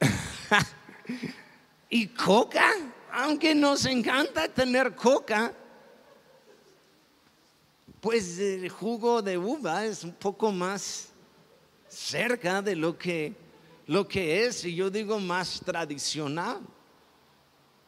y 1.90 2.06
coca, 2.06 2.72
aunque 3.12 3.54
nos 3.54 3.84
encanta 3.84 4.48
tener 4.48 4.94
coca, 4.94 5.52
pues 8.00 8.38
el 8.38 8.70
jugo 8.70 9.20
de 9.20 9.36
uva 9.36 9.84
es 9.84 10.04
un 10.04 10.12
poco 10.12 10.50
más 10.50 11.08
cerca 11.86 12.62
de 12.62 12.76
lo 12.76 12.96
que, 12.96 13.34
lo 13.86 14.08
que 14.08 14.46
es, 14.46 14.64
y 14.64 14.74
yo 14.74 14.88
digo 14.88 15.20
más 15.20 15.60
tradicional 15.62 16.60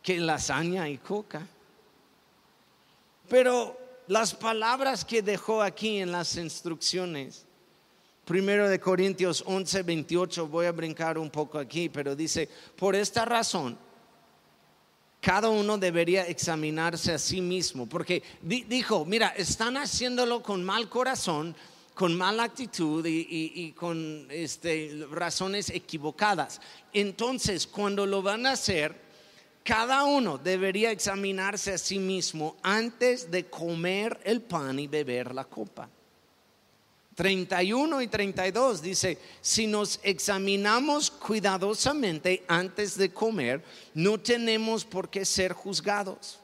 que 0.02 0.20
lasaña 0.20 0.86
y 0.86 0.98
coca. 0.98 1.46
Pero 3.30 3.78
las 4.08 4.34
palabras 4.34 5.04
que 5.04 5.22
dejó 5.22 5.62
aquí 5.62 5.98
en 5.98 6.10
las 6.10 6.36
instrucciones, 6.36 7.46
primero 8.24 8.68
de 8.68 8.80
Corintios 8.80 9.44
11, 9.46 9.84
28, 9.84 10.48
voy 10.48 10.66
a 10.66 10.72
brincar 10.72 11.16
un 11.16 11.30
poco 11.30 11.56
aquí, 11.56 11.88
pero 11.88 12.16
dice, 12.16 12.48
por 12.76 12.96
esta 12.96 13.24
razón, 13.24 13.78
cada 15.20 15.48
uno 15.48 15.78
debería 15.78 16.26
examinarse 16.26 17.12
a 17.12 17.20
sí 17.20 17.40
mismo, 17.40 17.86
porque 17.86 18.20
dijo, 18.42 19.04
mira, 19.04 19.28
están 19.28 19.76
haciéndolo 19.76 20.42
con 20.42 20.64
mal 20.64 20.88
corazón, 20.88 21.54
con 21.94 22.16
mala 22.16 22.42
actitud 22.42 23.06
y, 23.06 23.70
con 23.76 24.26
este, 24.28 25.06
razones 25.12 25.70
equivocadas. 25.70 26.60
Entonces, 26.92 27.64
cuando 27.64 28.06
lo 28.06 28.22
van 28.22 28.46
a 28.46 28.52
hacer, 28.52 29.09
cada 29.64 30.04
uno 30.04 30.38
debería 30.38 30.90
examinarse 30.90 31.72
a 31.72 31.78
sí 31.78 31.98
mismo 31.98 32.56
antes 32.62 33.30
de 33.30 33.46
comer 33.46 34.18
el 34.24 34.40
pan 34.40 34.78
y 34.78 34.86
beber 34.86 35.34
la 35.34 35.44
copa. 35.44 35.88
31 37.14 38.00
y 38.00 38.08
32 38.08 38.80
dice, 38.80 39.18
si 39.42 39.66
nos 39.66 40.00
examinamos 40.02 41.10
cuidadosamente 41.10 42.44
antes 42.48 42.96
de 42.96 43.12
comer, 43.12 43.62
no 43.92 44.18
tenemos 44.18 44.86
por 44.86 45.10
qué 45.10 45.26
ser 45.26 45.52
juzgados. 45.52 46.38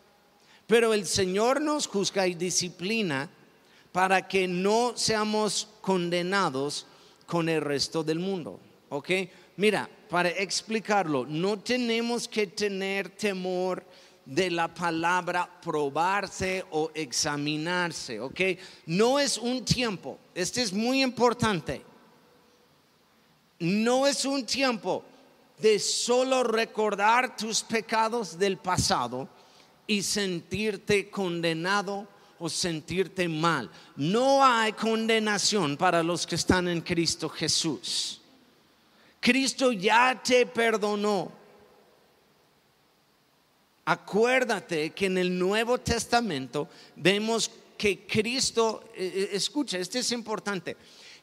Pero 0.66 0.92
el 0.92 1.07
Señor 1.07 1.62
nos 1.62 1.87
juzga 1.87 2.26
y 2.26 2.35
disciplina 2.35 3.31
para 3.92 4.29
que 4.29 4.46
no 4.46 4.92
seamos 4.96 5.68
condenados 5.81 6.87
con 7.24 7.48
el 7.48 7.62
resto 7.62 8.05
del 8.05 8.18
mundo. 8.18 8.61
¿Ok? 8.88 9.11
Mira, 9.57 9.88
para 10.09 10.29
explicarlo, 10.31 11.27
no 11.27 11.59
tenemos 11.59 12.29
que 12.29 12.46
tener 12.46 13.11
temor 13.11 13.85
de 14.25 14.51
la 14.51 14.72
palabra 14.72 15.49
probarse 15.62 16.64
o 16.70 16.90
examinarse, 16.94 18.20
¿ok? 18.20 18.40
No 18.87 19.18
es 19.18 19.38
un 19.38 19.64
tiempo, 19.64 20.18
este 20.35 20.62
es 20.62 20.72
muy 20.72 21.03
importante, 21.03 21.83
no 23.61 24.07
es 24.07 24.25
un 24.25 24.44
tiempo 24.44 25.05
de 25.59 25.79
solo 25.79 26.42
recordar 26.42 27.37
tus 27.37 27.62
pecados 27.62 28.38
del 28.38 28.59
pasado 28.59 29.29
y 29.87 30.03
sentirte 30.03 31.09
condenado 31.09 32.07
o 32.38 32.49
sentirte 32.49 33.29
mal. 33.29 33.70
No 33.94 34.44
hay 34.44 34.72
condenación 34.72 35.77
para 35.77 36.03
los 36.03 36.27
que 36.27 36.35
están 36.35 36.68
en 36.68 36.83
Cristo 36.83 37.29
Jesús. 37.29 38.20
Cristo 39.26 39.72
ya 39.72 40.22
te 40.22 40.46
perdonó. 40.46 41.32
Acuérdate 43.84 44.90
que 44.90 45.06
en 45.06 45.18
el 45.18 45.36
Nuevo 45.36 45.78
Testamento 45.78 46.68
vemos 46.94 47.50
que 47.76 48.06
Cristo, 48.06 48.84
eh, 48.94 49.12
eh, 49.16 49.28
escucha, 49.32 49.78
este 49.78 49.98
es 49.98 50.12
importante, 50.12 50.76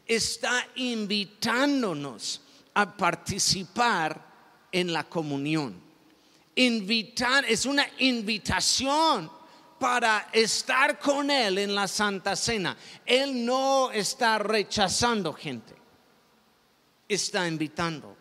está 0.06 0.68
invitándonos 0.76 2.42
a 2.74 2.98
participar 2.98 4.22
en 4.70 4.92
la 4.92 5.06
comunión. 5.06 5.74
Invitar, 6.56 7.46
es 7.46 7.66
una 7.66 7.88
invitación 8.00 9.32
para 9.80 10.28
estar 10.34 11.00
con 11.00 11.32
Él 11.32 11.58
en 11.58 11.74
la 11.74 11.88
Santa 11.88 12.36
Cena. 12.36 12.76
Él 13.06 13.46
no 13.46 13.92
está 13.92 14.40
rechazando 14.40 15.32
gente, 15.32 15.83
está 17.14 17.48
invitando. 17.48 18.18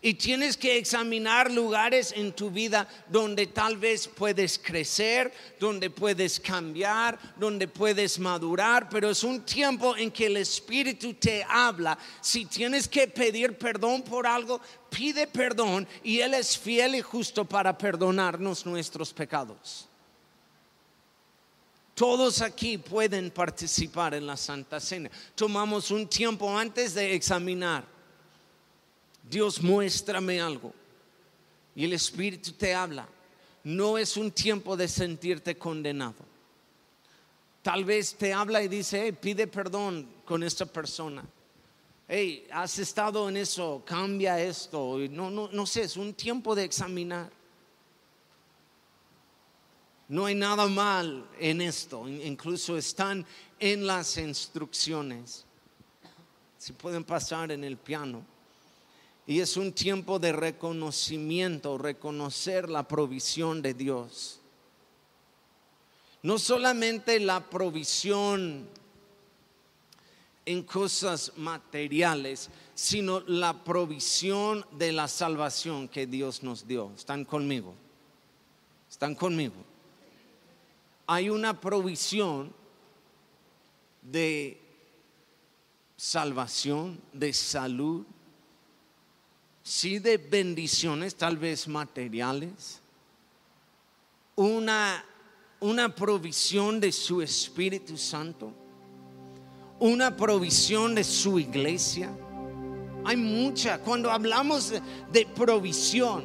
Y 0.00 0.14
tienes 0.14 0.56
que 0.56 0.78
examinar 0.78 1.50
lugares 1.50 2.12
en 2.16 2.32
tu 2.32 2.50
vida 2.50 2.88
donde 3.08 3.46
tal 3.46 3.76
vez 3.76 4.08
puedes 4.08 4.58
crecer, 4.58 5.32
donde 5.60 5.90
puedes 5.90 6.40
cambiar, 6.40 7.18
donde 7.36 7.68
puedes 7.68 8.18
madurar, 8.18 8.88
pero 8.88 9.10
es 9.10 9.22
un 9.22 9.42
tiempo 9.42 9.96
en 9.96 10.10
que 10.10 10.26
el 10.26 10.38
Espíritu 10.38 11.14
te 11.14 11.44
habla. 11.48 11.96
Si 12.20 12.46
tienes 12.46 12.88
que 12.88 13.06
pedir 13.06 13.56
perdón 13.56 14.02
por 14.02 14.26
algo, 14.26 14.60
pide 14.90 15.26
perdón 15.26 15.86
y 16.02 16.20
Él 16.20 16.34
es 16.34 16.58
fiel 16.58 16.96
y 16.96 17.00
justo 17.00 17.44
para 17.44 17.76
perdonarnos 17.76 18.66
nuestros 18.66 19.12
pecados. 19.12 19.88
Todos 21.96 22.40
aquí 22.42 22.78
pueden 22.78 23.32
participar 23.32 24.14
en 24.14 24.28
la 24.28 24.36
Santa 24.36 24.78
Cena. 24.78 25.10
Tomamos 25.34 25.90
un 25.90 26.06
tiempo 26.06 26.56
antes 26.56 26.94
de 26.94 27.12
examinar 27.12 27.96
Dios 29.28 29.60
muéstrame 29.62 30.40
algo. 30.40 30.72
Y 31.74 31.84
el 31.84 31.92
Espíritu 31.92 32.52
te 32.52 32.74
habla. 32.74 33.08
No 33.64 33.98
es 33.98 34.16
un 34.16 34.30
tiempo 34.30 34.76
de 34.76 34.88
sentirte 34.88 35.58
condenado. 35.58 36.24
Tal 37.62 37.84
vez 37.84 38.14
te 38.14 38.32
habla 38.32 38.62
y 38.62 38.68
dice, 38.68 39.12
pide 39.12 39.48
perdón 39.48 40.08
con 40.24 40.42
esta 40.44 40.64
persona. 40.64 41.24
Hey, 42.08 42.46
has 42.52 42.78
estado 42.78 43.28
en 43.28 43.36
eso, 43.36 43.82
cambia 43.84 44.40
esto. 44.40 44.98
No, 45.10 45.28
no, 45.28 45.48
no 45.50 45.66
sé, 45.66 45.82
es 45.82 45.96
un 45.96 46.14
tiempo 46.14 46.54
de 46.54 46.62
examinar. 46.62 47.28
No 50.08 50.26
hay 50.26 50.34
nada 50.36 50.66
mal 50.68 51.28
en 51.38 51.60
esto, 51.60 52.08
incluso 52.08 52.76
están 52.76 53.26
en 53.58 53.86
las 53.86 54.16
instrucciones. 54.18 55.44
Si 56.58 56.72
pueden 56.72 57.04
pasar 57.04 57.50
en 57.50 57.64
el 57.64 57.76
piano. 57.76 58.24
Y 59.26 59.40
es 59.40 59.56
un 59.56 59.72
tiempo 59.72 60.20
de 60.20 60.32
reconocimiento, 60.32 61.76
reconocer 61.76 62.70
la 62.70 62.86
provisión 62.86 63.60
de 63.60 63.74
Dios. 63.74 64.40
No 66.22 66.38
solamente 66.38 67.18
la 67.18 67.50
provisión 67.50 68.68
en 70.44 70.62
cosas 70.62 71.32
materiales, 71.36 72.48
sino 72.74 73.20
la 73.20 73.64
provisión 73.64 74.64
de 74.78 74.92
la 74.92 75.08
salvación 75.08 75.88
que 75.88 76.06
Dios 76.06 76.44
nos 76.44 76.66
dio. 76.66 76.92
¿Están 76.96 77.24
conmigo? 77.24 77.74
¿Están 78.88 79.16
conmigo? 79.16 79.75
Hay 81.06 81.30
una 81.30 81.60
provisión 81.60 82.52
de 84.02 84.60
salvación, 85.96 87.00
de 87.12 87.32
salud, 87.32 88.04
sí 89.62 89.98
de 89.98 90.18
bendiciones, 90.18 91.14
tal 91.16 91.36
vez 91.36 91.66
materiales, 91.66 92.80
una, 94.36 95.04
una 95.60 95.94
provisión 95.94 96.78
de 96.78 96.92
su 96.92 97.22
Espíritu 97.22 97.96
Santo, 97.96 98.52
una 99.80 100.16
provisión 100.16 100.94
de 100.94 101.04
su 101.04 101.38
iglesia. 101.38 102.10
Hay 103.04 103.16
mucha, 103.16 103.78
cuando 103.78 104.10
hablamos 104.10 104.72
de 105.12 105.26
provisión, 105.26 106.24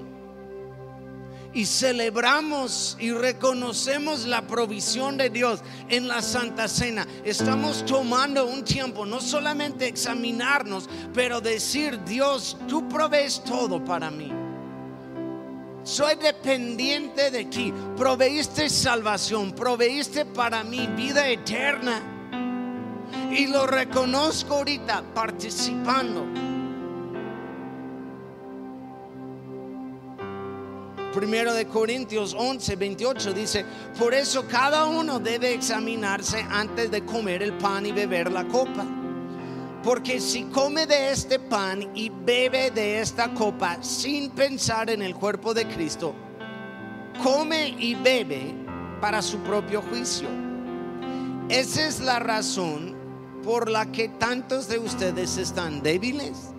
y 1.53 1.65
celebramos 1.65 2.95
y 2.99 3.11
reconocemos 3.11 4.25
la 4.25 4.47
provisión 4.47 5.17
de 5.17 5.29
Dios 5.29 5.61
en 5.89 6.07
la 6.07 6.21
Santa 6.21 6.67
Cena, 6.67 7.05
estamos 7.23 7.85
tomando 7.85 8.45
un 8.45 8.63
tiempo 8.63 9.05
no 9.05 9.19
solamente 9.19 9.87
examinarnos, 9.87 10.89
pero 11.13 11.41
decir, 11.41 12.03
Dios, 12.03 12.57
tú 12.67 12.87
provees 12.87 13.43
todo 13.43 13.83
para 13.83 14.09
mí. 14.09 14.31
Soy 15.83 16.15
dependiente 16.15 17.31
de 17.31 17.45
ti. 17.45 17.73
Proveíste 17.97 18.69
salvación, 18.69 19.51
proveíste 19.53 20.25
para 20.25 20.63
mí 20.63 20.87
vida 20.95 21.27
eterna. 21.27 22.01
Y 23.31 23.47
lo 23.47 23.65
reconozco 23.65 24.55
ahorita 24.55 25.03
participando 25.13 26.50
Primero 31.13 31.53
de 31.53 31.67
Corintios 31.67 32.33
11, 32.37 32.75
28 32.77 33.33
dice, 33.33 33.65
por 33.99 34.13
eso 34.13 34.47
cada 34.47 34.85
uno 34.85 35.19
debe 35.19 35.53
examinarse 35.53 36.45
antes 36.49 36.89
de 36.89 37.03
comer 37.03 37.43
el 37.43 37.53
pan 37.53 37.85
y 37.85 37.91
beber 37.91 38.31
la 38.31 38.47
copa. 38.47 38.85
Porque 39.83 40.21
si 40.21 40.43
come 40.43 40.85
de 40.85 41.11
este 41.11 41.37
pan 41.37 41.91
y 41.95 42.09
bebe 42.09 42.71
de 42.71 43.01
esta 43.01 43.33
copa 43.33 43.83
sin 43.83 44.29
pensar 44.29 44.89
en 44.89 45.01
el 45.01 45.15
cuerpo 45.15 45.53
de 45.53 45.67
Cristo, 45.67 46.15
come 47.21 47.75
y 47.77 47.95
bebe 47.95 48.53
para 49.01 49.21
su 49.21 49.39
propio 49.39 49.81
juicio. 49.81 50.29
Esa 51.49 51.87
es 51.87 51.99
la 51.99 52.19
razón 52.19 52.95
por 53.43 53.69
la 53.69 53.91
que 53.91 54.07
tantos 54.07 54.69
de 54.69 54.79
ustedes 54.79 55.37
están 55.37 55.81
débiles 55.81 56.53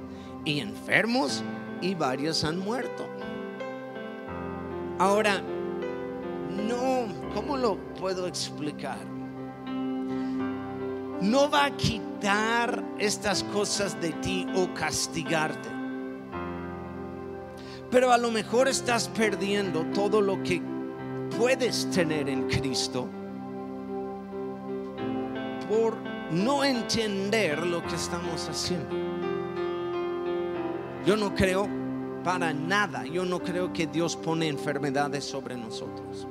y 0.45 0.61
enfermos 0.61 1.43
y 1.81 1.95
varios 1.95 2.45
han 2.45 2.59
muerto. 2.59 3.09
Ahora, 5.03 5.43
no, 6.49 7.09
¿cómo 7.35 7.57
lo 7.57 7.77
puedo 7.97 8.29
explicar? 8.29 9.05
No 11.21 11.51
va 11.51 11.65
a 11.65 11.77
quitar 11.77 12.85
estas 13.01 13.43
cosas 13.43 14.01
de 14.01 14.13
ti 14.13 14.47
o 14.55 14.73
castigarte. 14.73 15.69
Pero 17.91 18.13
a 18.13 18.17
lo 18.17 18.31
mejor 18.31 18.69
estás 18.69 19.09
perdiendo 19.09 19.85
todo 19.87 20.21
lo 20.21 20.41
que 20.45 20.63
puedes 21.37 21.91
tener 21.91 22.29
en 22.29 22.49
Cristo 22.49 23.09
por 25.69 25.97
no 26.31 26.63
entender 26.63 27.67
lo 27.67 27.83
que 27.83 27.97
estamos 27.97 28.49
haciendo. 28.49 28.95
Yo 31.05 31.17
no 31.17 31.35
creo 31.35 31.82
para 32.23 32.53
nada. 32.53 33.05
Yo 33.05 33.25
no 33.25 33.41
creo 33.41 33.73
que 33.73 33.87
Dios 33.87 34.17
pone 34.17 34.49
enfermedades 34.49 35.25
sobre 35.25 35.57
nosotros. 35.57 36.27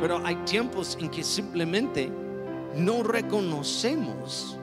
Pero 0.00 0.24
hay 0.24 0.36
tiempos 0.44 0.96
en 1.00 1.08
que 1.08 1.24
simplemente 1.24 2.10
no 2.74 3.02
reconocemos 3.02 4.56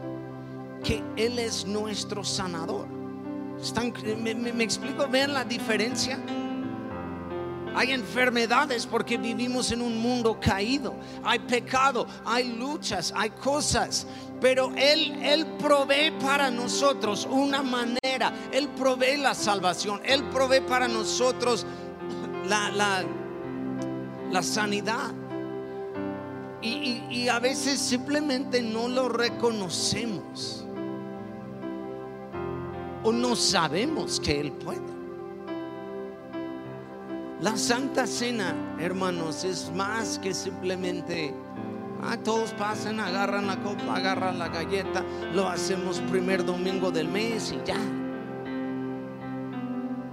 que 0.84 1.04
Él 1.16 1.40
es 1.40 1.66
nuestro 1.66 2.24
sanador. 2.24 2.88
me, 2.88 4.64
explico? 4.64 5.08
¿Ven 5.10 5.34
la 5.34 5.44
diferencia? 5.44 6.20
Hay 7.76 7.92
enfermedades 7.92 8.86
porque 8.86 9.18
vivimos 9.18 9.72
en 9.72 9.82
un 9.82 9.98
mundo 9.98 10.40
caído. 10.40 10.96
Hay 11.24 11.40
pecado, 11.40 12.08
hay 12.24 12.54
luchas, 12.54 13.12
hay 13.14 13.32
cosas. 13.32 14.08
Pero 14.42 14.72
Él, 14.76 15.24
Él 15.24 15.46
provee 15.58 16.12
para 16.22 16.52
nosotros 16.52 17.28
una 17.30 17.64
manera. 17.64 18.34
Él 18.52 18.70
provee 18.70 19.18
la 19.18 19.34
salvación. 19.34 20.02
Él 20.06 20.24
provee 20.26 20.62
para 20.62 20.88
nosotros 20.88 21.66
la, 22.48 22.72
la, 24.32 24.44
sanidad. 24.44 25.14
Y, 26.62 27.04
y 27.10 27.30
a 27.30 27.40
veces 27.40 27.80
simplemente 27.80 28.62
no 28.62 28.88
lo 28.88 29.10
reconocemos. 29.10 30.66
O 33.04 33.12
no 33.12 33.36
sabemos 33.36 34.20
que 34.20 34.40
Él 34.40 34.52
puede. 34.52 34.96
La 37.42 37.58
Santa 37.58 38.08
Cena, 38.08 38.56
hermanos, 38.80 39.44
es 39.44 39.70
más 39.76 40.18
que 40.20 40.34
simplemente, 40.34 41.34
ah, 42.08 42.18
todos 42.18 42.54
pasan, 42.54 43.00
agarran 43.00 43.48
la 43.48 43.62
copa, 43.62 43.96
agarran 43.96 44.38
la 44.38 44.48
galleta, 44.50 45.04
lo 45.34 45.48
hacemos 45.48 46.00
primer 46.02 46.46
domingo 46.46 46.92
del 46.92 47.08
mes 47.08 47.52
y 47.52 47.66
ya. 47.66 47.78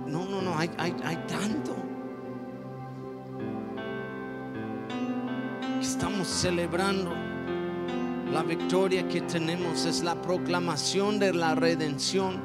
No, 0.06 0.24
no, 0.24 0.42
no, 0.42 0.58
hay, 0.58 0.70
hay, 0.78 0.94
hay 1.04 1.16
tanto. 1.28 1.76
Estamos 5.80 6.28
celebrando 6.28 7.12
la 8.32 8.42
victoria 8.42 9.06
que 9.08 9.20
tenemos, 9.22 9.84
es 9.84 10.02
la 10.02 10.20
proclamación 10.20 11.18
de 11.18 11.34
la 11.34 11.54
redención 11.54 12.40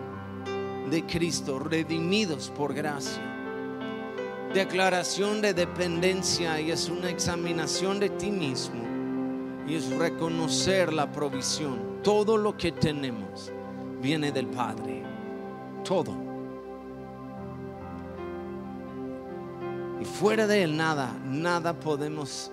de 0.89 1.05
Cristo, 1.05 1.59
redimidos 1.59 2.49
por 2.49 2.73
gracia. 2.73 3.23
Declaración 4.53 5.41
de 5.41 5.53
dependencia 5.53 6.59
y 6.59 6.71
es 6.71 6.89
una 6.89 7.09
examinación 7.09 7.99
de 7.99 8.09
ti 8.09 8.31
mismo 8.31 8.86
y 9.67 9.75
es 9.75 9.89
reconocer 9.89 10.93
la 10.93 11.11
provisión. 11.11 11.99
Todo 12.01 12.37
lo 12.37 12.55
que 12.55 12.71
tenemos 12.71 13.51
viene 14.01 14.31
del 14.31 14.47
Padre. 14.47 15.03
Todo. 15.83 16.13
Y 19.99 20.05
fuera 20.05 20.47
de 20.47 20.63
Él 20.63 20.77
nada, 20.77 21.13
nada 21.25 21.73
podemos 21.73 22.51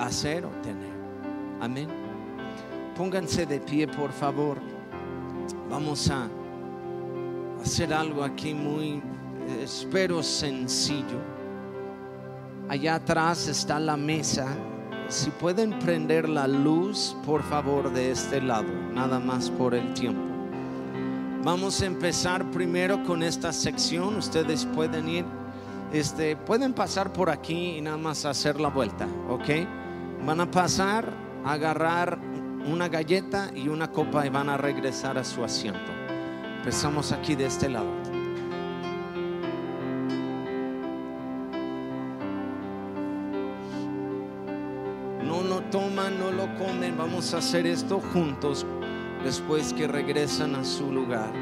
hacer 0.00 0.44
o 0.44 0.50
tener. 0.62 0.92
Amén. 1.60 1.88
Pónganse 2.96 3.46
de 3.46 3.60
pie, 3.60 3.86
por 3.86 4.10
favor. 4.10 4.58
Vamos 5.70 6.10
a 6.10 6.28
hacer 7.62 7.92
algo 7.92 8.24
aquí 8.24 8.54
muy, 8.54 9.00
espero, 9.62 10.22
sencillo. 10.22 11.20
Allá 12.68 12.96
atrás 12.96 13.46
está 13.46 13.78
la 13.78 13.96
mesa. 13.96 14.56
Si 15.08 15.30
pueden 15.30 15.78
prender 15.78 16.28
la 16.28 16.46
luz, 16.46 17.16
por 17.24 17.42
favor, 17.42 17.90
de 17.92 18.10
este 18.10 18.42
lado, 18.42 18.68
nada 18.92 19.18
más 19.18 19.48
por 19.48 19.74
el 19.74 19.94
tiempo. 19.94 20.20
Vamos 21.42 21.80
a 21.80 21.86
empezar 21.86 22.50
primero 22.50 23.02
con 23.04 23.22
esta 23.22 23.54
sección. 23.54 24.16
Ustedes 24.16 24.66
pueden 24.66 25.08
ir, 25.08 25.24
este, 25.94 26.36
pueden 26.36 26.74
pasar 26.74 27.10
por 27.10 27.30
aquí 27.30 27.78
y 27.78 27.80
nada 27.80 27.96
más 27.96 28.26
hacer 28.26 28.60
la 28.60 28.68
vuelta, 28.68 29.08
¿ok? 29.30 30.26
Van 30.26 30.42
a 30.42 30.50
pasar, 30.50 31.10
a 31.42 31.52
agarrar 31.52 32.18
una 32.70 32.88
galleta 32.88 33.50
y 33.54 33.68
una 33.68 33.90
copa 33.90 34.26
y 34.26 34.28
van 34.28 34.50
a 34.50 34.58
regresar 34.58 35.16
a 35.16 35.24
su 35.24 35.42
asiento. 35.42 35.90
Empezamos 36.58 37.12
aquí 37.12 37.34
de 37.34 37.46
este 37.46 37.70
lado. 37.70 37.97
No 45.38 45.44
lo 45.44 45.60
toman, 45.70 46.18
no 46.18 46.32
lo 46.32 46.52
comen. 46.56 46.96
Vamos 46.98 47.32
a 47.32 47.38
hacer 47.38 47.64
esto 47.64 48.00
juntos 48.12 48.66
después 49.22 49.72
que 49.72 49.86
regresan 49.86 50.56
a 50.56 50.64
su 50.64 50.90
lugar. 50.90 51.32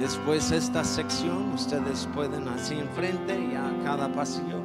Después 0.00 0.50
esta 0.50 0.82
sección 0.82 1.52
ustedes 1.52 2.08
pueden 2.12 2.48
así 2.48 2.74
enfrente 2.74 3.38
y 3.38 3.54
a 3.54 3.72
cada 3.84 4.10
pasillo 4.10 4.60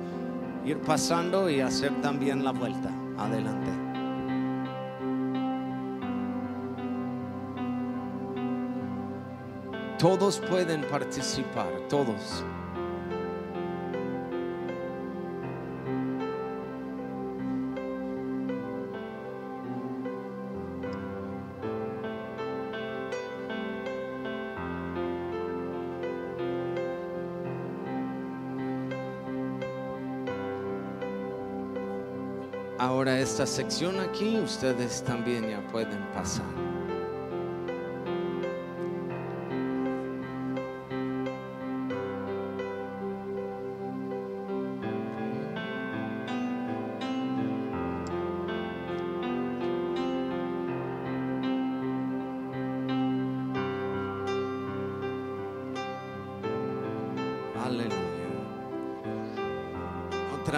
ir 0.66 0.80
pasando 0.80 1.48
y 1.48 1.62
hacer 1.62 1.91
también 2.02 2.44
la 2.44 2.54
vuelta. 2.54 2.89
Adelante. 3.20 3.70
Todos 10.00 10.39
pueden 10.39 10.82
participar, 10.89 11.70
todos. 11.88 12.44
Ahora 33.04 33.20
esta 33.20 33.45
sección 33.45 33.99
aquí, 33.99 34.39
ustedes 34.39 35.04
también 35.04 35.49
ya 35.49 35.60
pueden 35.74 36.10
pasar. 36.14 36.73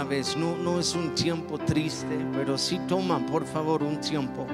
Vez, 0.05 0.37
no, 0.37 0.79
es 0.79 0.95
un 0.95 1.13
tiempo 1.15 1.57
triste, 1.57 2.17
pero 2.33 2.57
sí 2.57 2.79
toma 2.87 3.25
por 3.25 3.45
favor 3.45 3.83
un 3.83 3.99
tiempo 3.99 4.47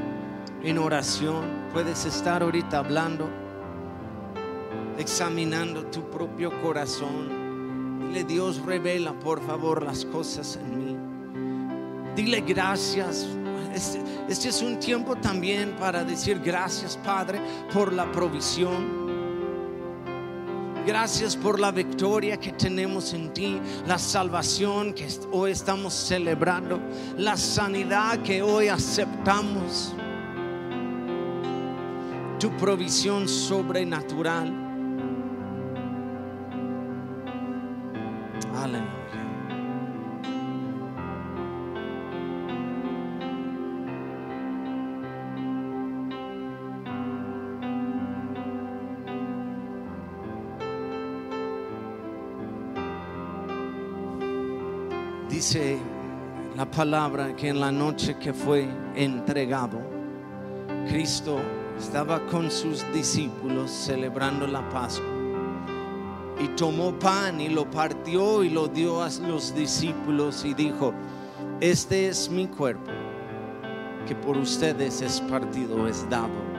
en 0.64 0.78
oración. 0.78 1.44
Puedes 1.74 2.06
estar 2.06 2.42
ahorita 2.44 2.80
hablando, 2.80 3.30
examinando 4.98 5.86
tu 5.86 6.10
propio 6.10 6.52
corazón. 6.62 8.00
Dile, 8.08 8.24
Dios 8.24 8.66
revela 8.66 9.14
por 9.14 9.42
favor 9.46 9.84
las 9.84 10.06
cosas 10.06 10.58
en 10.58 10.78
mí. 10.78 10.98
Dile 12.16 12.42
gracias. 12.42 13.28
Este, 13.74 14.02
este 14.28 14.50
es 14.50 14.62
un 14.62 14.80
tiempo 14.80 15.16
también 15.16 15.76
para 15.80 16.04
decir 16.04 16.40
gracias, 16.44 16.98
Padre, 16.98 17.40
por 17.74 17.94
la 17.94 18.12
provisión. 18.12 19.01
Gracias 20.86 21.36
por 21.36 21.60
la 21.60 21.72
victoria 21.72 22.38
que 22.38 22.54
tenemos 22.54 23.14
en 23.14 23.32
ti, 23.34 23.60
la 23.86 24.00
salvación 24.00 24.94
que 24.94 25.08
hoy 25.32 25.52
estamos 25.52 25.94
celebrando, 25.94 26.82
la 27.18 27.38
sanidad 27.38 28.24
que 28.24 28.42
hoy 28.42 28.68
aceptamos, 28.68 29.94
tu 32.40 32.50
provisión 32.58 33.28
sobrenatural. 33.28 34.61
Palabra 56.72 57.36
que 57.36 57.50
en 57.50 57.60
la 57.60 57.72
noche 57.72 58.18
que 58.18 58.34
fue 58.34 58.68
entregado, 58.96 59.80
Cristo 60.88 61.40
estaba 61.78 62.26
con 62.28 62.50
sus 62.50 62.84
discípulos 62.94 63.70
celebrando 63.70 64.48
la 64.48 64.68
Pascua. 64.70 65.06
Y 66.40 66.48
tomó 66.56 66.98
pan 66.98 67.40
y 67.40 67.50
lo 67.50 67.70
partió 67.70 68.44
y 68.44 68.50
lo 68.50 68.68
dio 68.68 69.04
a 69.04 69.10
los 69.28 69.54
discípulos 69.54 70.44
y 70.44 70.54
dijo, 70.54 70.94
este 71.60 72.08
es 72.08 72.30
mi 72.30 72.48
cuerpo, 72.48 72.92
que 74.08 74.16
por 74.16 74.38
ustedes 74.38 75.02
es 75.02 75.22
partido, 75.22 75.88
es 75.88 76.10
dado. 76.10 76.52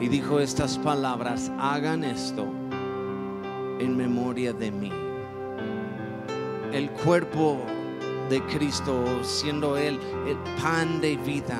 Y 0.00 0.08
dijo 0.08 0.40
estas 0.40 0.78
palabras, 0.78 1.50
hagan 1.58 2.04
esto 2.04 2.46
en 3.78 3.96
memoria 3.96 4.52
de 4.52 4.70
mí 4.70 5.03
el 6.74 6.90
cuerpo 6.90 7.64
de 8.28 8.42
Cristo, 8.46 9.22
siendo 9.22 9.76
Él 9.76 9.98
el 10.26 10.36
pan 10.60 11.00
de 11.00 11.16
vida. 11.16 11.58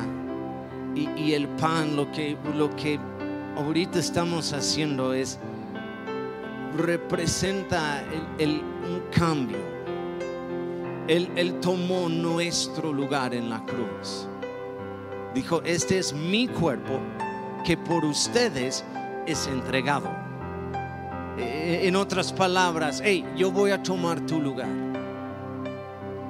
Y, 0.97 1.33
el 1.33 1.49
pan, 1.49 1.97
lo 1.97 2.11
que, 2.12 2.37
lo 2.55 2.75
que 2.77 3.01
ahorita 3.57 3.99
estamos 3.99 4.53
haciendo 4.53 5.12
es, 5.12 5.39
representa 6.77 8.05
el, 8.39 8.61
un 8.61 9.03
cambio. 9.11 9.59
Él, 11.09 11.31
él 11.37 11.59
tomó 11.61 12.09
nuestro 12.09 12.93
lugar 12.93 13.35
en 13.35 13.51
la 13.51 13.65
cruz. 13.65 14.29
Dijo, 15.35 15.62
este 15.65 15.99
es 15.99 16.12
mi 16.12 16.47
cuerpo 16.47 17.01
que 17.65 17.77
por 17.77 18.05
ustedes 18.05 18.85
es 19.27 19.47
entregado. 19.49 20.09
En 21.37 21.97
otras 21.97 22.33
palabras, 22.33 23.03
hey, 23.05 23.25
yo 23.37 23.51
voy 23.51 23.73
a 23.73 23.83
tomar 23.83 24.25
tu 24.27 24.41
lugar 24.41 24.84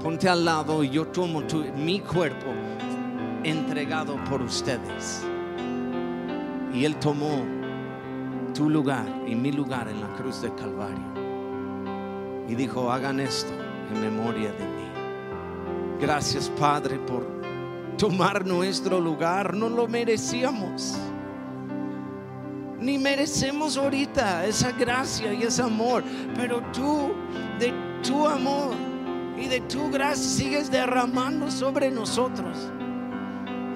ponte 0.05 0.28
al 0.28 0.44
lado 0.44 0.84
y 0.84 0.90
yo 0.90 1.07
tomo 1.07 1.44
tu, 1.44 1.64
mi 1.78 1.98
cuerpo 1.98 2.52
entregado 3.42 4.22
por 4.24 4.42
ustedes. 4.42 5.24
Y 6.74 6.84
Él 6.84 6.96
tomó 6.96 7.42
tu 8.52 8.68
lugar 8.68 9.07
y 9.26 9.34
mi 9.34 9.50
lugar 9.50 9.88
en 9.88 10.02
la 10.02 10.09
cruz 10.09 10.42
de 10.42 10.55
Calvario. 10.55 11.07
Y 12.46 12.55
dijo, 12.55 12.92
hagan 12.92 13.18
esto 13.18 13.50
en 13.94 14.00
memoria 14.02 14.52
de 14.52 14.66
mí. 14.66 15.98
Gracias 15.98 16.50
Padre 16.50 16.98
por 16.98 17.26
tomar 17.96 18.44
nuestro 18.44 19.00
lugar. 19.00 19.55
No 19.55 19.70
lo 19.70 19.88
merecíamos. 19.88 20.98
Ni 22.78 22.98
merecemos 22.98 23.78
ahorita 23.78 24.44
esa 24.44 24.70
gracia 24.72 25.32
y 25.32 25.44
ese 25.44 25.62
amor. 25.62 26.05
Pero 26.36 26.61
tú, 26.74 27.14
de 27.59 27.72
tu 28.02 28.26
amor 28.26 28.84
y 29.39 29.49
de 29.49 29.61
tu 29.61 29.91
gracia 29.91 30.24
sigues 30.24 30.70
derramando 30.70 31.51
sobre 31.51 31.91
nosotros. 31.91 32.70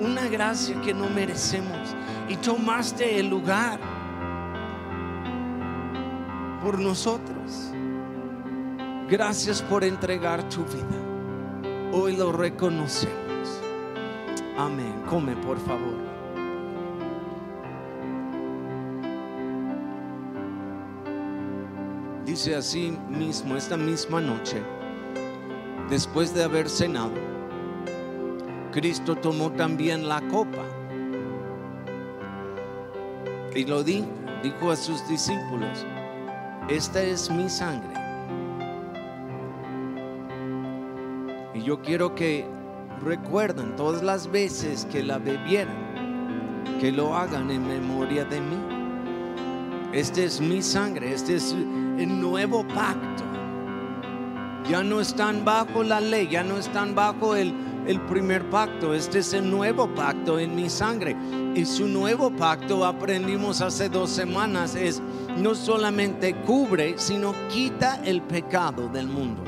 una 0.00 0.28
gracia 0.28 0.80
que 0.80 0.94
no 0.94 1.08
merecemos 1.10 1.96
y 2.28 2.36
tomaste 2.36 3.18
el 3.18 3.28
lugar 3.28 3.80
por 6.62 6.78
nosotros. 6.78 7.72
Gracias 9.08 9.62
por 9.62 9.82
entregar 9.84 10.48
tu 10.48 10.64
vida. 10.64 11.90
Hoy 11.92 12.16
lo 12.16 12.30
reconocemos. 12.30 13.60
Amén. 14.56 15.02
Come, 15.08 15.34
por 15.36 15.58
favor. 15.58 15.96
Dice 22.26 22.54
así 22.54 22.96
mismo, 23.08 23.56
esta 23.56 23.76
misma 23.76 24.20
noche, 24.20 24.62
después 25.88 26.34
de 26.34 26.44
haber 26.44 26.68
cenado, 26.68 27.14
Cristo 28.72 29.16
tomó 29.16 29.50
también 29.52 30.08
la 30.08 30.20
copa 30.28 30.64
y 33.54 33.64
lo 33.64 33.82
dijo, 33.82 34.06
dijo 34.42 34.70
a 34.70 34.76
sus 34.76 35.06
discípulos, 35.08 35.86
esta 36.68 37.02
es 37.02 37.30
mi 37.30 37.48
sangre. 37.48 37.94
Y 41.54 41.62
yo 41.62 41.80
quiero 41.80 42.14
que 42.14 42.46
recuerden 43.02 43.74
todas 43.74 44.02
las 44.02 44.30
veces 44.30 44.86
que 44.92 45.02
la 45.02 45.18
bebieran, 45.18 46.64
que 46.80 46.92
lo 46.92 47.16
hagan 47.16 47.50
en 47.50 47.66
memoria 47.66 48.24
de 48.24 48.40
mí. 48.40 48.56
Este 49.92 50.24
es 50.24 50.40
mi 50.40 50.60
sangre, 50.60 51.14
este 51.14 51.36
es 51.36 51.52
el 51.52 52.20
nuevo 52.20 52.66
pacto. 52.68 53.27
Ya 54.68 54.82
no 54.82 55.00
están 55.00 55.44
bajo 55.46 55.82
la 55.82 56.00
ley, 56.00 56.28
ya 56.28 56.42
no 56.42 56.58
están 56.58 56.94
bajo 56.94 57.34
el, 57.34 57.54
el 57.86 58.00
primer 58.02 58.48
pacto. 58.50 58.92
Este 58.92 59.20
es 59.20 59.32
el 59.32 59.50
nuevo 59.50 59.88
pacto 59.94 60.38
en 60.38 60.54
mi 60.54 60.68
sangre. 60.68 61.16
Y 61.54 61.64
su 61.64 61.88
nuevo 61.88 62.30
pacto, 62.30 62.84
aprendimos 62.84 63.62
hace 63.62 63.88
dos 63.88 64.10
semanas, 64.10 64.74
es 64.74 65.00
no 65.38 65.54
solamente 65.54 66.34
cubre, 66.42 66.98
sino 66.98 67.34
quita 67.48 68.00
el 68.04 68.20
pecado 68.20 68.88
del 68.88 69.08
mundo. 69.08 69.42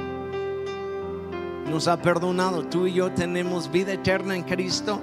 Nos 1.71 1.87
ha 1.87 2.01
perdonado. 2.01 2.65
Tú 2.65 2.87
y 2.87 2.95
yo 2.95 3.13
tenemos 3.13 3.71
vida 3.71 3.93
eterna 3.93 4.35
en 4.35 4.43
Cristo. 4.43 5.01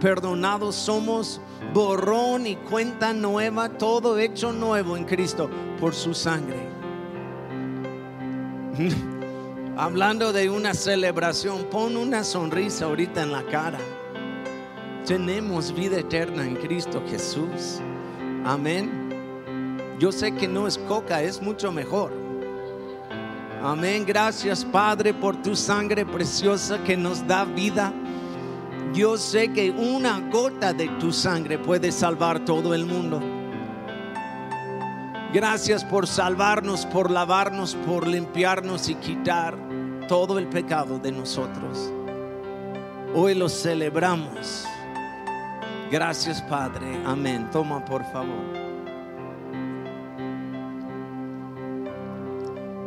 Perdonados 0.00 0.76
somos, 0.76 1.40
borrón 1.72 2.46
y 2.46 2.54
cuenta 2.56 3.12
nueva, 3.12 3.68
todo 3.68 4.18
hecho 4.18 4.52
nuevo 4.52 4.96
en 4.96 5.04
Cristo 5.04 5.50
por 5.80 5.94
su 5.94 6.14
sangre. 6.14 6.68
Hablando 9.76 10.32
de 10.32 10.48
una 10.50 10.72
celebración, 10.72 11.64
pon 11.64 11.96
una 11.96 12.22
sonrisa 12.22 12.84
ahorita 12.84 13.24
en 13.24 13.32
la 13.32 13.42
cara. 13.42 13.80
Tenemos 15.04 15.74
vida 15.74 15.98
eterna 15.98 16.46
en 16.46 16.54
Cristo 16.54 17.02
Jesús. 17.08 17.80
Amén. 18.44 19.10
Yo 19.98 20.12
sé 20.12 20.32
que 20.32 20.46
no 20.46 20.68
es 20.68 20.78
coca, 20.78 21.22
es 21.22 21.42
mucho 21.42 21.72
mejor. 21.72 22.12
Amén. 23.64 24.04
Gracias 24.06 24.64
Padre 24.64 25.12
por 25.12 25.42
tu 25.42 25.56
sangre 25.56 26.06
preciosa 26.06 26.78
que 26.84 26.96
nos 26.96 27.26
da 27.26 27.44
vida. 27.44 27.92
Yo 28.94 29.16
sé 29.16 29.52
que 29.52 29.72
una 29.72 30.20
gota 30.30 30.72
de 30.72 30.86
tu 31.00 31.12
sangre 31.12 31.58
puede 31.58 31.90
salvar 31.90 32.44
todo 32.44 32.74
el 32.74 32.86
mundo. 32.86 33.20
Gracias 35.32 35.84
por 35.84 36.06
salvarnos, 36.06 36.86
por 36.86 37.10
lavarnos, 37.10 37.74
por 37.74 38.06
limpiarnos 38.06 38.88
y 38.88 38.94
quitar 38.94 39.63
todo 40.06 40.38
el 40.38 40.46
pecado 40.46 40.98
de 40.98 41.12
nosotros. 41.12 41.92
Hoy 43.14 43.34
lo 43.34 43.48
celebramos. 43.48 44.64
Gracias 45.90 46.42
Padre. 46.42 47.00
Amén. 47.04 47.48
Toma 47.50 47.84
por 47.84 48.04
favor. 48.04 48.64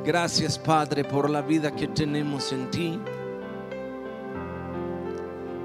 Gracias 0.03 0.57
Padre 0.57 1.03
por 1.03 1.29
la 1.29 1.41
vida 1.41 1.71
que 1.71 1.87
tenemos 1.87 2.51
en 2.51 2.71
ti. 2.71 2.99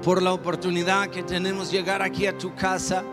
Por 0.03 0.21
la 0.21 0.33
oportunidad 0.33 1.07
que 1.07 1.23
tenemos 1.23 1.71
llegar 1.71 2.01
aquí 2.01 2.27
a 2.27 2.37
tu 2.37 2.53
casa 2.55 3.03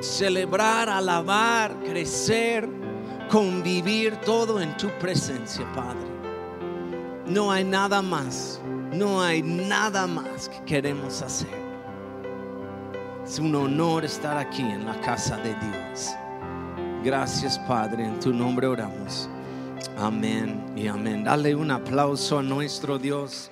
celebrar, 0.00 0.88
alabar, 0.88 1.76
crecer, 1.84 2.68
convivir 3.30 4.16
todo 4.18 4.60
en 4.60 4.76
tu 4.76 4.88
presencia, 4.98 5.66
Padre. 5.74 6.17
No 7.28 7.52
hay 7.52 7.62
nada 7.62 8.00
más, 8.00 8.58
no 8.92 9.20
hay 9.20 9.42
nada 9.42 10.06
más 10.06 10.48
que 10.48 10.64
queremos 10.64 11.20
hacer. 11.20 11.68
Es 13.22 13.38
un 13.38 13.54
honor 13.54 14.06
estar 14.06 14.38
aquí 14.38 14.62
en 14.62 14.86
la 14.86 14.98
casa 15.02 15.36
de 15.36 15.54
Dios. 15.54 16.10
Gracias, 17.04 17.58
Padre, 17.60 18.06
en 18.06 18.18
tu 18.18 18.32
nombre 18.32 18.66
oramos. 18.66 19.28
Amén 19.98 20.64
y 20.74 20.86
amén. 20.86 21.22
Dale 21.24 21.54
un 21.54 21.70
aplauso 21.70 22.38
a 22.38 22.42
nuestro 22.42 22.98
Dios. 22.98 23.50